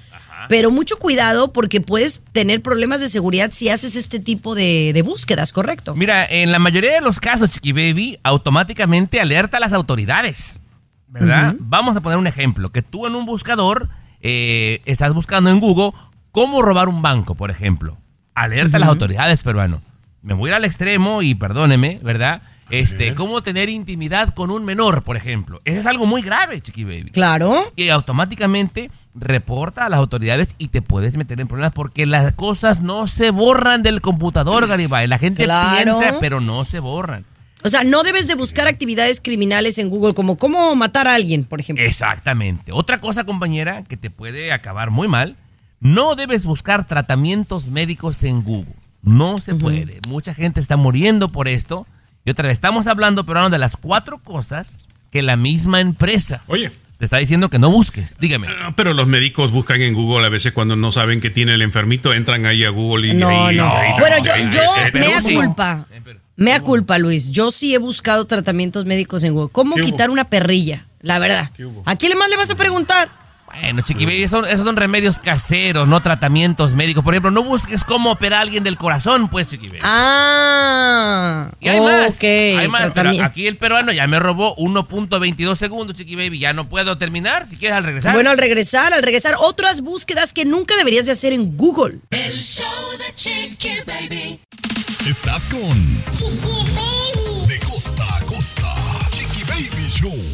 [0.50, 5.02] Pero mucho cuidado porque puedes tener problemas de seguridad si haces este tipo de, de
[5.04, 5.96] búsquedas, ¿correcto?
[5.96, 10.62] Mira, en la mayoría de los casos, Chiqui Baby, automáticamente alerta a las autoridades.
[11.08, 11.56] ¿Verdad?
[11.60, 12.72] Vamos a poner un ejemplo.
[12.72, 13.90] Que tú en un buscador
[14.22, 15.92] eh, estás buscando en Google
[16.32, 17.98] cómo robar un banco, por ejemplo.
[18.36, 19.82] Alerta a las autoridades, peruano.
[20.22, 22.42] Me voy al extremo y perdóneme, ¿verdad?
[22.70, 25.60] Este, cómo tener intimidad con un menor, por ejemplo.
[25.66, 27.12] Eso es algo muy grave, Chiqui Baby.
[27.12, 27.66] Claro.
[27.76, 32.80] Y automáticamente reporta a las autoridades y te puedes meter en problemas porque las cosas
[32.82, 35.08] no se borran del computador, Garibay.
[35.08, 35.98] La gente Claro.
[36.00, 37.26] piensa, pero no se borran.
[37.64, 41.44] O sea, no debes de buscar actividades criminales en Google, como cómo matar a alguien,
[41.46, 41.86] por ejemplo.
[41.86, 42.72] Exactamente.
[42.72, 45.36] Otra cosa, compañera, que te puede acabar muy mal,
[45.80, 48.74] no debes buscar tratamientos médicos en Google.
[49.04, 50.00] No se puede.
[50.08, 51.88] Mucha gente está muriendo por esto.
[52.24, 54.80] Y otra vez, estamos hablando, pero de las cuatro cosas
[55.12, 56.72] que la misma empresa Oye.
[57.00, 58.18] te está diciendo que no busques.
[58.20, 58.48] Dígame.
[58.48, 61.64] Ah, Pero los médicos buscan en Google a veces cuando no saben que tiene el
[61.64, 63.68] enfermito, entran ahí a Google y No, ahí, no.
[63.68, 64.62] ahí- Bueno, yo, ahí- yo
[65.20, 65.34] sí.
[65.36, 65.86] culpa.
[66.36, 67.30] Mea culpa, Luis.
[67.30, 69.50] Yo sí he buscado tratamientos médicos en Google.
[69.52, 70.86] ¿Cómo quitar una perrilla?
[71.02, 71.52] La verdad.
[71.86, 73.21] ¿A quién más le vas a preguntar?
[73.62, 77.04] Bueno, Chiqui Baby, esos, esos son remedios caseros, no tratamientos médicos.
[77.04, 79.80] Por ejemplo, no busques cómo operar a alguien del corazón, pues, Chiqui Baby.
[79.84, 81.52] Ah.
[81.60, 82.16] Y hay más.
[82.16, 82.24] Ok.
[82.24, 82.92] Hay más.
[82.94, 86.40] Pero aquí el peruano ya me robó 1.22 segundos, Chiqui Baby.
[86.40, 87.48] Ya no puedo terminar.
[87.48, 88.14] Si quieres al regresar.
[88.14, 92.00] Bueno, al regresar, al regresar, otras búsquedas que nunca deberías de hacer en Google.
[92.12, 92.66] El show
[92.98, 94.40] de Chiqui Baby.
[95.08, 95.94] Estás con
[97.48, 98.74] De costa a costa.
[99.12, 100.31] Chiqui Baby Show.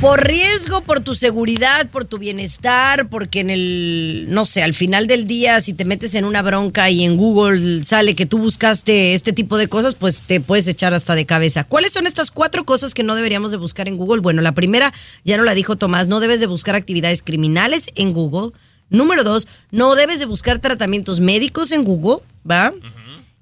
[0.00, 5.06] Por riesgo, por tu seguridad, por tu bienestar, porque en el, no sé, al final
[5.06, 9.12] del día, si te metes en una bronca y en Google sale que tú buscaste
[9.12, 11.64] este tipo de cosas, pues te puedes echar hasta de cabeza.
[11.64, 14.22] ¿Cuáles son estas cuatro cosas que no deberíamos de buscar en Google?
[14.22, 18.14] Bueno, la primera, ya no la dijo Tomás, no debes de buscar actividades criminales en
[18.14, 18.52] Google.
[18.88, 22.72] Número dos, no debes de buscar tratamientos médicos en Google, ¿va?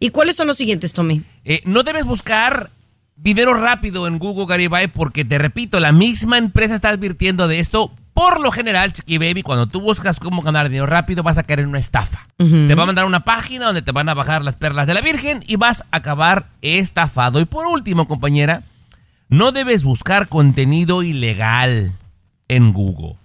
[0.01, 1.23] ¿Y cuáles son los siguientes, Tommy?
[1.45, 2.71] Eh, no debes buscar
[3.19, 7.93] dinero rápido en Google, Garibay, porque te repito, la misma empresa está advirtiendo de esto.
[8.15, 11.61] Por lo general, Chiqui Baby, cuando tú buscas cómo ganar dinero rápido, vas a caer
[11.61, 12.27] en una estafa.
[12.37, 15.01] Te va a mandar una página donde te van a bajar las perlas de la
[15.01, 17.41] Virgen y vas a acabar estafado.
[17.41, 18.65] Y por último, compañera,
[19.29, 21.93] no debes buscar contenido ilegal
[22.49, 23.17] en Google.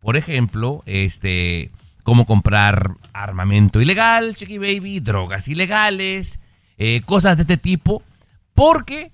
[0.00, 1.70] Por ejemplo, este,
[2.02, 6.40] cómo comprar armamento ilegal, Chiqui Baby, drogas ilegales,
[6.78, 8.02] eh, cosas de este tipo,
[8.54, 9.12] porque,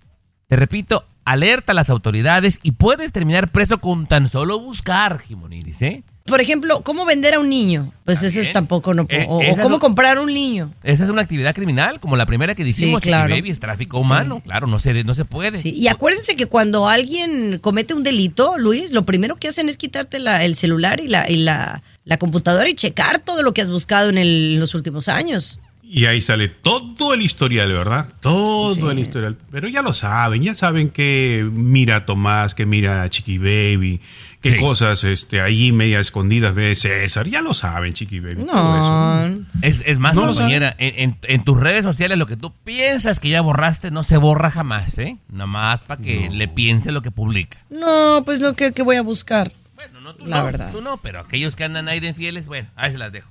[0.49, 5.83] te repito, alerta a las autoridades y puedes terminar preso con tan solo buscar, Jimoniris,
[5.83, 6.03] ¿eh?
[6.25, 7.93] Por ejemplo, ¿cómo vender a un niño?
[8.05, 10.73] Pues eso es tampoco no Eh, o, o cómo comprar un niño.
[10.83, 13.33] Esa es una actividad criminal, como la primera que dijimos, Sí, claro.
[13.33, 14.05] Baby, es tráfico Sí.
[14.05, 15.59] humano, claro, no se, no se puede.
[15.59, 19.77] Sí, y acuérdense que cuando alguien comete un delito, Luis, lo primero que hacen es
[19.77, 23.63] quitarte la- el celular y, la, y la, la computadora y checar todo lo que
[23.63, 25.61] has buscado en, el- en los últimos años.
[25.89, 28.13] Y ahí sale todo el historial, ¿verdad?
[28.21, 28.81] Todo Sí.
[28.91, 29.37] el historial.
[29.53, 34.01] Pero ya lo saben, ya saben que mira a Tomás, que mira a Chiqui Baby,
[34.41, 34.57] qué Sí.
[34.57, 37.29] cosas este, ahí media escondidas ve César.
[37.29, 38.45] Ya lo saben, Chiqui Baby.
[38.47, 39.29] todo eso.
[39.29, 39.47] No.
[39.63, 43.21] Es, es más, No compañera, en, en- en tus redes sociales lo que tú piensas
[43.21, 45.19] que ya borraste no se borra jamás, ¿eh?
[45.31, 47.59] Nada más para que le piense lo que publica.
[47.71, 49.53] No, pues lo que, que voy a buscar.
[49.77, 50.73] Bueno, no tú La no, verdad.
[50.73, 53.29] tú no, pero aquellos que andan ahí de infieles, bueno, ahí se las dejo.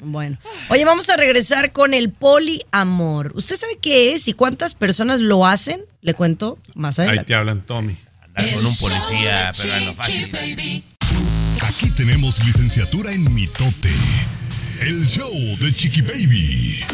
[0.00, 0.38] Bueno,
[0.68, 3.32] oye, vamos a regresar con el poliamor.
[3.36, 5.80] ¿Usted sabe qué es y cuántas personas lo hacen?
[6.02, 7.28] Le cuento más Ahí adelante.
[7.28, 7.96] te hablan, Tommy.
[8.22, 10.84] Andar con un policía, pero no fácil.
[11.62, 13.90] Aquí tenemos licenciatura en mitote.
[14.80, 16.84] El show de Chiqui Baby.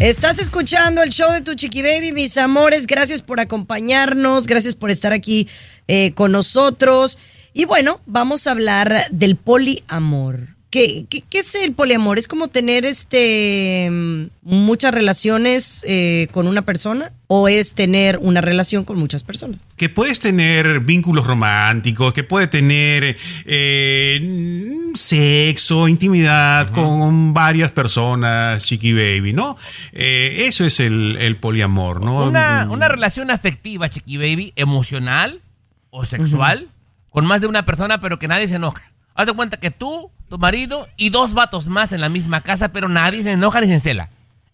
[0.00, 2.86] Estás escuchando el show de tu Chiqui Baby, mis amores.
[2.86, 5.48] Gracias por acompañarnos, gracias por estar aquí
[5.86, 7.18] eh, con nosotros.
[7.52, 10.55] Y bueno, vamos a hablar del poliamor.
[10.76, 12.18] ¿Qué, qué, qué es el poliamor?
[12.18, 17.12] ¿Es como tener este mm, muchas relaciones eh, con una persona?
[17.28, 19.66] ¿O es tener una relación con muchas personas?
[19.78, 23.16] Que puedes tener vínculos románticos, que puede tener
[23.46, 29.56] eh, sexo, intimidad con varias personas, Chiqui Baby, ¿no?
[29.94, 32.26] Eh, eso es el, el poliamor, ¿no?
[32.26, 35.40] Una, una relación afectiva, Chiqui Baby, emocional
[35.88, 36.68] o sexual,
[37.08, 38.92] con más de una persona, pero que nadie se enoja.
[39.14, 42.72] Haz de cuenta que tú, tu marido y dos vatos más en la misma casa,
[42.72, 44.10] pero nadie se enoja ni se encela.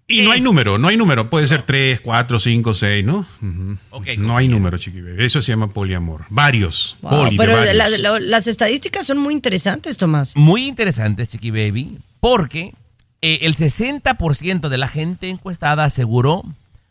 [0.09, 1.31] Y no hay número, no hay número.
[1.31, 3.25] Puede ser tres, cuatro, cinco, seis, ¿no?
[3.41, 3.79] Ujú.
[3.91, 5.25] Ok, no hay número, Chiqui Baby.
[5.25, 6.27] Eso se llama poliamor.
[6.29, 6.97] Varios.
[7.01, 7.75] Wow, poli pero varios.
[7.75, 10.37] la- la- las estadísticas son muy interesantes, Tomás.
[10.37, 12.75] Muy interesante, Chiqui Baby, porque
[13.23, 16.43] eh, el 60% de la gente encuestada aseguró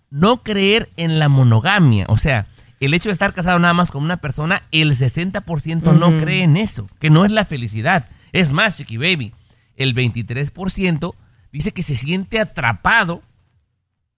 [0.10, 2.06] no creer en la monogamia.
[2.08, 2.48] O sea,
[2.80, 6.58] el hecho de estar casado nada más con una persona, el 60% no cree en
[6.58, 8.08] eso, que no es la felicidad.
[8.34, 9.34] Es más, Chiqui Baby,
[9.76, 11.14] el 23%
[11.52, 13.22] dice que se siente atrapado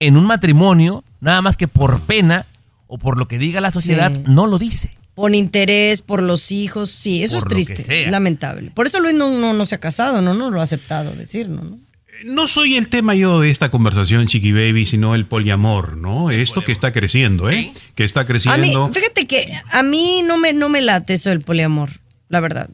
[0.00, 2.46] en un matrimonio, nada más que por pena
[2.86, 4.22] o por lo que diga la sociedad, Sí.
[4.26, 4.96] no lo dice.
[5.14, 8.72] Por interés, por los hijos, sí, eso Por es triste, lamentable.
[8.74, 11.48] Por eso Luis no, no, no se ha casado, no, no lo ha aceptado decir,
[11.48, 11.62] ¿no?
[11.62, 11.78] ¿no?
[12.24, 16.30] No soy el tema yo de esta conversación, Chiqui Baby, sino el poliamor, ¿no?
[16.30, 17.72] Esto que está creciendo, ¿eh?
[17.74, 17.82] Sí.
[17.94, 18.90] Que está A mí, creciendo.
[18.92, 21.90] fíjate que a mí no me, no me late eso del poliamor,
[22.28, 22.68] la verdad.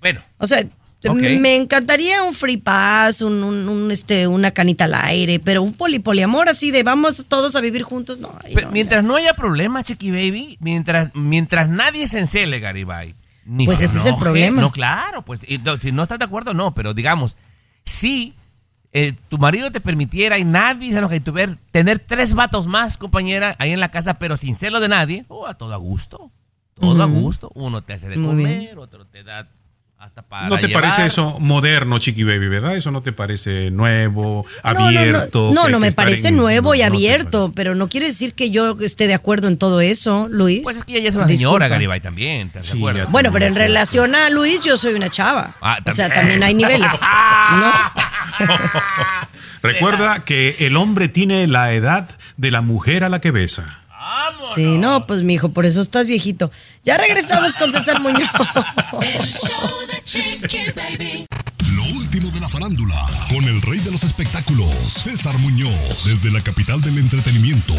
[0.00, 0.64] Bueno, O sea,
[1.14, 5.72] me encantaría un free pass, un, un- un, este, una canita al aire, pero un
[5.72, 8.36] poli poliamor así de vamos todos a vivir juntos, no.
[8.44, 13.14] ay, Pero no, mientras no haya problema, Chiqui Baby, mientras, mientras nadie se encele, Garibay.
[13.44, 14.60] Ni Pues se ese es el enoje, problema.
[14.60, 17.36] No, claro, pues y no, si no estás de acuerdo, no, pero digamos,
[17.84, 18.34] si
[18.92, 22.96] eh, tu marido te permitiera y nadie se enoja y tuviera, tener tres vatos más,
[22.96, 26.32] compañera, ahí en la casa, pero sin celo de nadie, oh, a todo a gusto.
[26.74, 27.50] Todo a gusto.
[27.54, 28.78] Uno te hace de Muy comer, bien.
[28.78, 29.48] otro te da
[29.98, 30.82] hasta para ¿No te llevar.
[30.84, 32.76] parece eso moderno, Chiqui Baby, verdad?
[32.76, 34.86] Eso no te parece nuevo, No, no, no.
[34.86, 35.50] abierto.
[35.54, 38.34] No, no, me parece en- nuevo y no, no te abierto, pero no quiere decir
[38.34, 40.60] que yo esté de acuerdo en todo eso, Luis.
[40.62, 41.50] Pues es que ella es una Disculpa.
[41.50, 43.10] señora, Garibay, también, ¿te Sí, acuerdas?
[43.10, 45.56] Bueno, pero en relación a Luis, yo soy una chava.
[45.62, 46.40] Ah, o sea, también.
[46.40, 46.92] también hay niveles.
[47.58, 48.46] ¿no?
[49.62, 53.80] Recuerda que el hombre tiene la edad de la mujer a la que besa.
[54.54, 56.50] Sí, no, pues mijo, por eso estás viejito.
[56.84, 58.28] Ya regresamos con César Muñoz.
[61.88, 66.40] Lo último de la farándula, con el rey de los espectáculos, César Muñoz, desde la
[66.42, 67.74] capital del entretenimiento,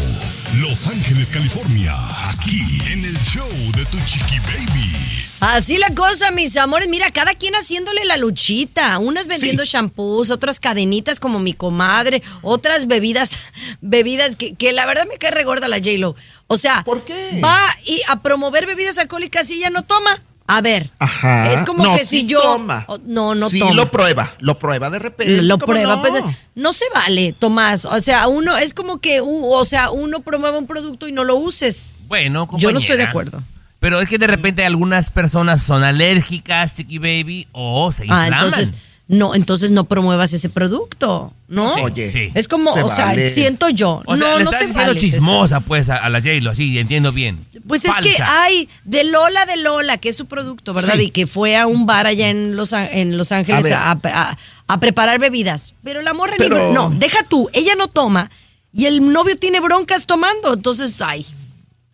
[0.60, 1.94] Los Ángeles, California,
[2.30, 2.60] aquí
[2.92, 4.92] en el show de Tu Chiqui Baby.
[5.40, 6.88] Así la cosa, mis amores.
[6.88, 8.98] Mira, cada quien haciéndole la luchita.
[8.98, 9.72] Unas vendiendo Sí.
[9.72, 13.38] shampoos, otras cadenitas como mi comadre, otras bebidas,
[13.80, 16.16] bebidas que, que la verdad me cae regorda la J-Lo.
[16.46, 17.40] O sea, ¿Por qué?
[17.44, 20.22] va y a promover bebidas alcohólicas y ella no toma.
[20.50, 21.52] A ver, Ajá.
[21.52, 22.40] es como No, que sí si yo...
[22.40, 22.86] toma.
[23.04, 23.74] no, no sí toma.
[23.74, 25.42] lo prueba, lo prueba de repente.
[25.42, 26.02] lo ¿cómo prueba, no?
[26.02, 27.84] pero no se vale, Tomás.
[27.84, 31.22] O sea, uno es como que, u- o sea, uno promueve un producto y no
[31.24, 31.94] lo uses.
[32.08, 32.72] Bueno, Yo compañera.
[32.72, 33.42] no estoy de acuerdo.
[33.78, 38.32] Pero es que de repente algunas personas son alérgicas, chiqui baby, o se Ah, inflaman.
[38.32, 38.74] entonces
[39.08, 41.74] no, entonces no promuevas ese producto, ¿no?
[41.74, 42.30] Sí, Oye, sí.
[42.34, 44.02] Es como, Se o sea, siento yo.
[44.04, 45.00] O sea, no, le no estás se diciendo vale.
[45.00, 47.38] Chismosa, pues, a, a la J-Lo, así, entiendo bien.
[47.66, 50.94] Pues es que hay de Lola de Lola, que es su producto, ¿verdad?
[50.96, 51.04] Sí.
[51.04, 54.38] Y que fue a un bar allá en Los, en Los Ángeles A a, a-
[54.66, 55.72] a preparar bebidas.
[55.82, 58.30] Pero la morra ni- Pero- no, deja tú, ella no toma
[58.74, 61.24] y el novio tiene broncas tomando, entonces, ay.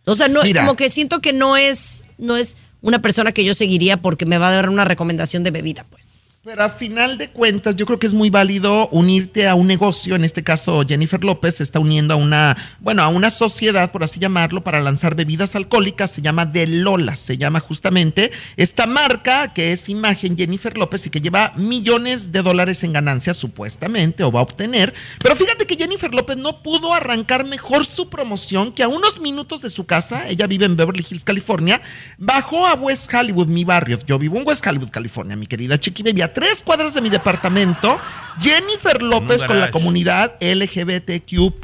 [0.03, 0.61] O sea, no, Mira.
[0.61, 4.37] como que siento que no es, no es una persona que yo seguiría porque me
[4.37, 6.09] va a dar una recomendación de bebida, pues.
[6.45, 10.15] Pero a final de cuentas, yo creo que es muy válido unirte a un negocio.
[10.15, 14.03] En este caso, Jennifer López se está uniendo a una, bueno, a una sociedad, por
[14.03, 16.11] así llamarlo, para lanzar bebidas alcohólicas.
[16.11, 21.09] Se llama De Lola, se llama justamente esta marca que es imagen Jennifer López y
[21.09, 24.93] que lleva millones de dólares en ganancias, supuestamente, o va a obtener.
[25.23, 29.63] Pero fíjate que Jennifer López no pudo arrancar mejor su promoción que a unos minutos
[29.63, 30.29] de su casa.
[30.29, 31.81] Ella vive en Beverly Hills, California.
[32.19, 33.97] Bajó a West Hollywood, mi barrio.
[34.05, 36.34] Yo vivo en West Hollywood, California, mi querida Chiqui Baby.
[36.35, 37.97] Tres cuadras de mi departamento,
[38.41, 41.63] Jennifer López con la comunidad LGBTQ,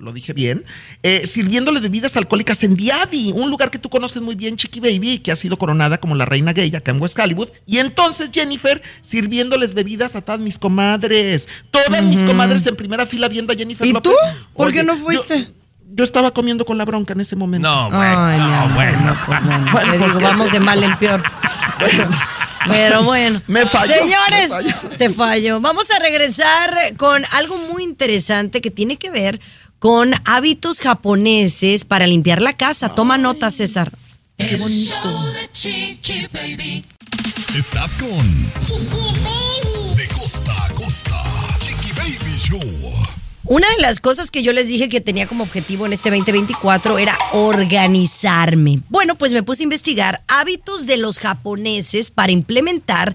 [0.00, 0.64] lo dije bien,
[1.04, 5.20] eh, sirviéndole bebidas alcohólicas en Diaby, un lugar que tú conoces muy bien, Chiqui Baby,
[5.20, 7.50] que ha sido coronada como la reina gay acá en West Hollywood.
[7.64, 11.48] Y entonces Jennifer sirviéndoles bebidas a todas mis comadres.
[11.70, 14.10] Todas mis comadres en primera fila viendo a Jennifer ¿Y López.
[14.12, 14.18] tú?
[14.56, 15.48] ¿Por Oye, qué no fuiste?
[15.94, 17.68] Yo, estaba comiendo con la bronca en ese momento.
[17.68, 19.00] No, bueno, Ay, no, bueno.
[19.02, 21.22] no, pues, bueno, Bueno, pues digo, vamos de mal en peor.
[22.68, 23.40] Pero bueno.
[23.46, 24.96] Me falló, Señores, me falló.
[24.98, 25.60] te fallo.
[25.60, 29.40] Vamos a regresar con algo muy interesante que tiene que ver
[29.78, 32.94] con hábitos japoneses para limpiar la casa.
[32.94, 33.92] Toma nota, César.
[34.38, 36.84] El show de Chiqui Baby.
[37.56, 38.42] Estás con
[39.96, 41.22] De costa a costa.
[41.60, 42.81] Chiqui Baby Show.
[43.52, 46.98] Una de las cosas que yo les dije que tenía como objetivo en este 2024
[46.98, 48.78] era organizarme.
[48.88, 53.14] Bueno, pues me puse a investigar hábitos de los japoneses para implementar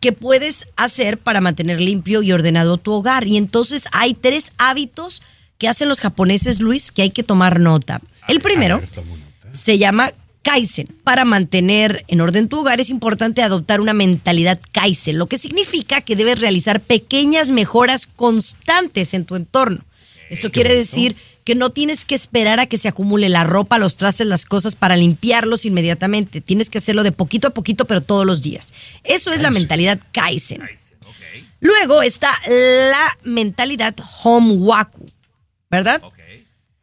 [0.00, 3.28] que puedes hacer para mantener limpio y ordenado tu hogar.
[3.28, 5.22] Y entonces hay tres hábitos
[5.56, 8.00] que hacen los japoneses, Luis, que hay que tomar nota.
[8.26, 8.82] El primero
[9.52, 10.10] se llama
[10.46, 10.86] Kaizen.
[11.02, 16.00] Para mantener en orden tu hogar es importante adoptar una mentalidad Kaizen, lo que significa
[16.00, 19.84] que debes realizar pequeñas mejoras constantes en tu entorno.
[20.30, 23.96] Esto quiere decir que no tienes que esperar a que se acumule la ropa, los
[23.96, 26.40] trastes, las cosas para limpiarlos inmediatamente.
[26.40, 28.72] Tienes que hacerlo de poquito a poquito, pero todos los días.
[29.02, 30.62] Eso es la mentalidad Kaizen.
[31.58, 35.06] Luego está la mentalidad Homewaku,
[35.70, 36.00] ¿verdad?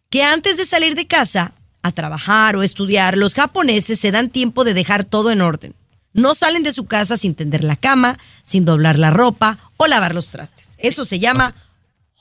[0.09, 1.53] que antes de salir de casa
[1.83, 5.75] a trabajar o estudiar, los japoneses se dan tiempo de dejar todo en orden.
[6.13, 10.13] No salen de su casa sin tender la cama, sin doblar la ropa o lavar
[10.15, 10.75] los trastes.
[10.79, 11.53] Eso se llama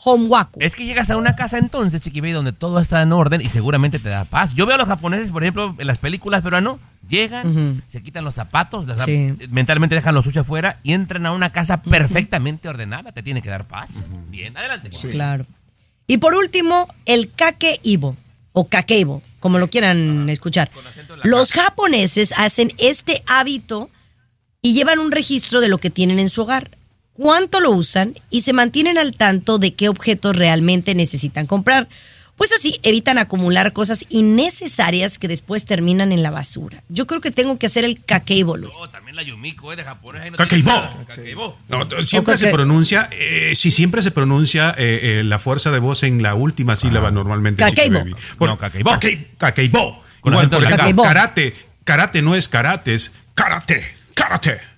[0.05, 0.59] homewaku.
[0.61, 3.49] Es que llegas a una casa entonces, Chiqui Baby, donde todo está en orden y
[3.49, 4.55] seguramente te da paz.
[4.55, 6.77] Yo veo a los japoneses, por ejemplo, en las películas peruanas,
[7.09, 9.35] llegan, se quitan los zapatos, las- Sí.
[9.51, 13.13] mentalmente dejan los sucios afuera y entran a una casa perfectamente ordenada.
[13.13, 14.11] Te tiene que dar paz.
[14.29, 14.91] Bien, adelante.
[15.11, 15.47] Claro.
[16.09, 18.17] Y por último, el kakeibo
[18.53, 20.71] o kakeibo, como lo quieran escuchar.
[21.25, 23.91] Los japoneses hacen este hábito
[24.63, 26.71] y llevan un registro de lo que tienen en su hogar,
[27.13, 31.89] cuánto lo usan y se mantienen al tanto de qué objetos realmente necesitan comprar.
[32.43, 36.83] Pues así evitan acumular cosas innecesarias que después terminan en la basura.
[36.89, 38.75] Yo creo que tengo que hacer el kakeibo, Luis.
[38.91, 40.23] También la Yumiko es de japonés.
[40.23, 40.73] ahí no Kakeibo.
[41.07, 41.59] Kakeibo.
[41.69, 45.79] No, t- siempre se pronuncia, eh, sí, siempre se pronuncia eh, eh, la fuerza de
[45.79, 47.63] voz en la última sílaba normalmente.
[47.63, 48.01] Kakeibo.
[48.37, 48.91] Por- No, kakeibo.
[48.91, 50.03] Kakei- Kakeibo.
[50.21, 50.65] Con Igual por
[50.99, 51.55] karate.
[51.85, 53.85] Karate no es karate, es karate.
[54.17, 54.72] Karate.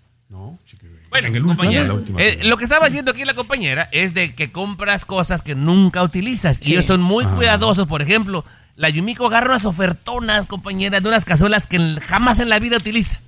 [1.15, 3.89] Bueno, en el último, compañera, la última eh, lo que estaba haciendo aquí la compañera
[3.93, 6.67] es de que compras cosas que nunca utilizas.
[6.67, 7.87] Y ellos son muy cuidadosos.
[7.87, 8.45] Por ejemplo,
[8.75, 13.21] la Yumiko agarra unas ofertonas, compañera, de unas cazuelas que jamás en la vida utiliza.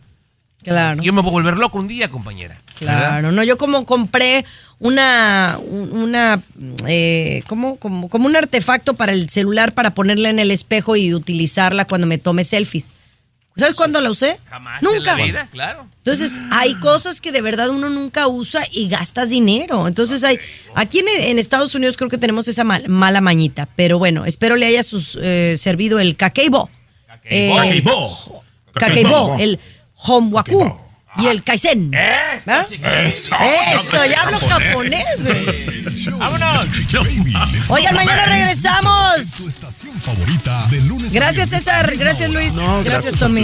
[0.64, 1.00] Claro.
[1.00, 2.60] Y yo me voy a volver loco un día, compañera.
[2.80, 2.98] ¿verdad?
[2.98, 4.44] Claro, no, yo como compré
[4.80, 6.40] una, un- una,
[6.88, 11.14] eh, como, como, como un artefacto para el celular para ponerla en el espejo y
[11.14, 12.90] utilizarla cuando me tome selfies.
[13.56, 14.38] ¿Sabes cuándo la usé?
[14.50, 14.98] Jamás Nunca.
[14.98, 15.86] en la vida, claro.
[15.98, 19.88] Entonces, hay cosas que de verdad uno nunca usa y gastas dinero.
[19.88, 20.38] Entonces, hay
[20.74, 23.66] aquí en, en Estados Unidos creo que tenemos esa mal- mala mañita.
[23.74, 26.68] Pero bueno, espero le haya sus, eh, servido el Kakeibo.
[27.24, 28.44] Eh, Kakeibo.
[28.74, 29.58] Kakeibo, el
[29.94, 30.78] Homwaku
[31.18, 31.92] y el Kaizen.
[31.94, 32.66] Eso.
[32.70, 33.36] Eso,
[33.74, 35.04] Eso, ya hablo japonés.
[35.94, 36.66] show Vámonos.
[37.68, 39.46] Oigan, mañana Tu regresamos.
[39.46, 41.90] estación favorita de lunes a Gracias, César.
[41.96, 42.30] Gracias.
[42.30, 42.54] Luis.
[42.54, 43.42] No, Gracias, Tommy.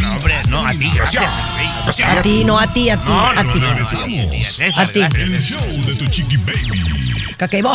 [0.00, 1.24] No, hombre, no, a ti, gracias.
[1.24, 3.58] A ti, no a ti, a ti, No, a ti.
[3.58, 4.78] Regresamos.
[4.78, 5.00] A ti.
[5.00, 7.34] El show de tu Chiqui Baby.
[7.36, 7.72] Kakeibo.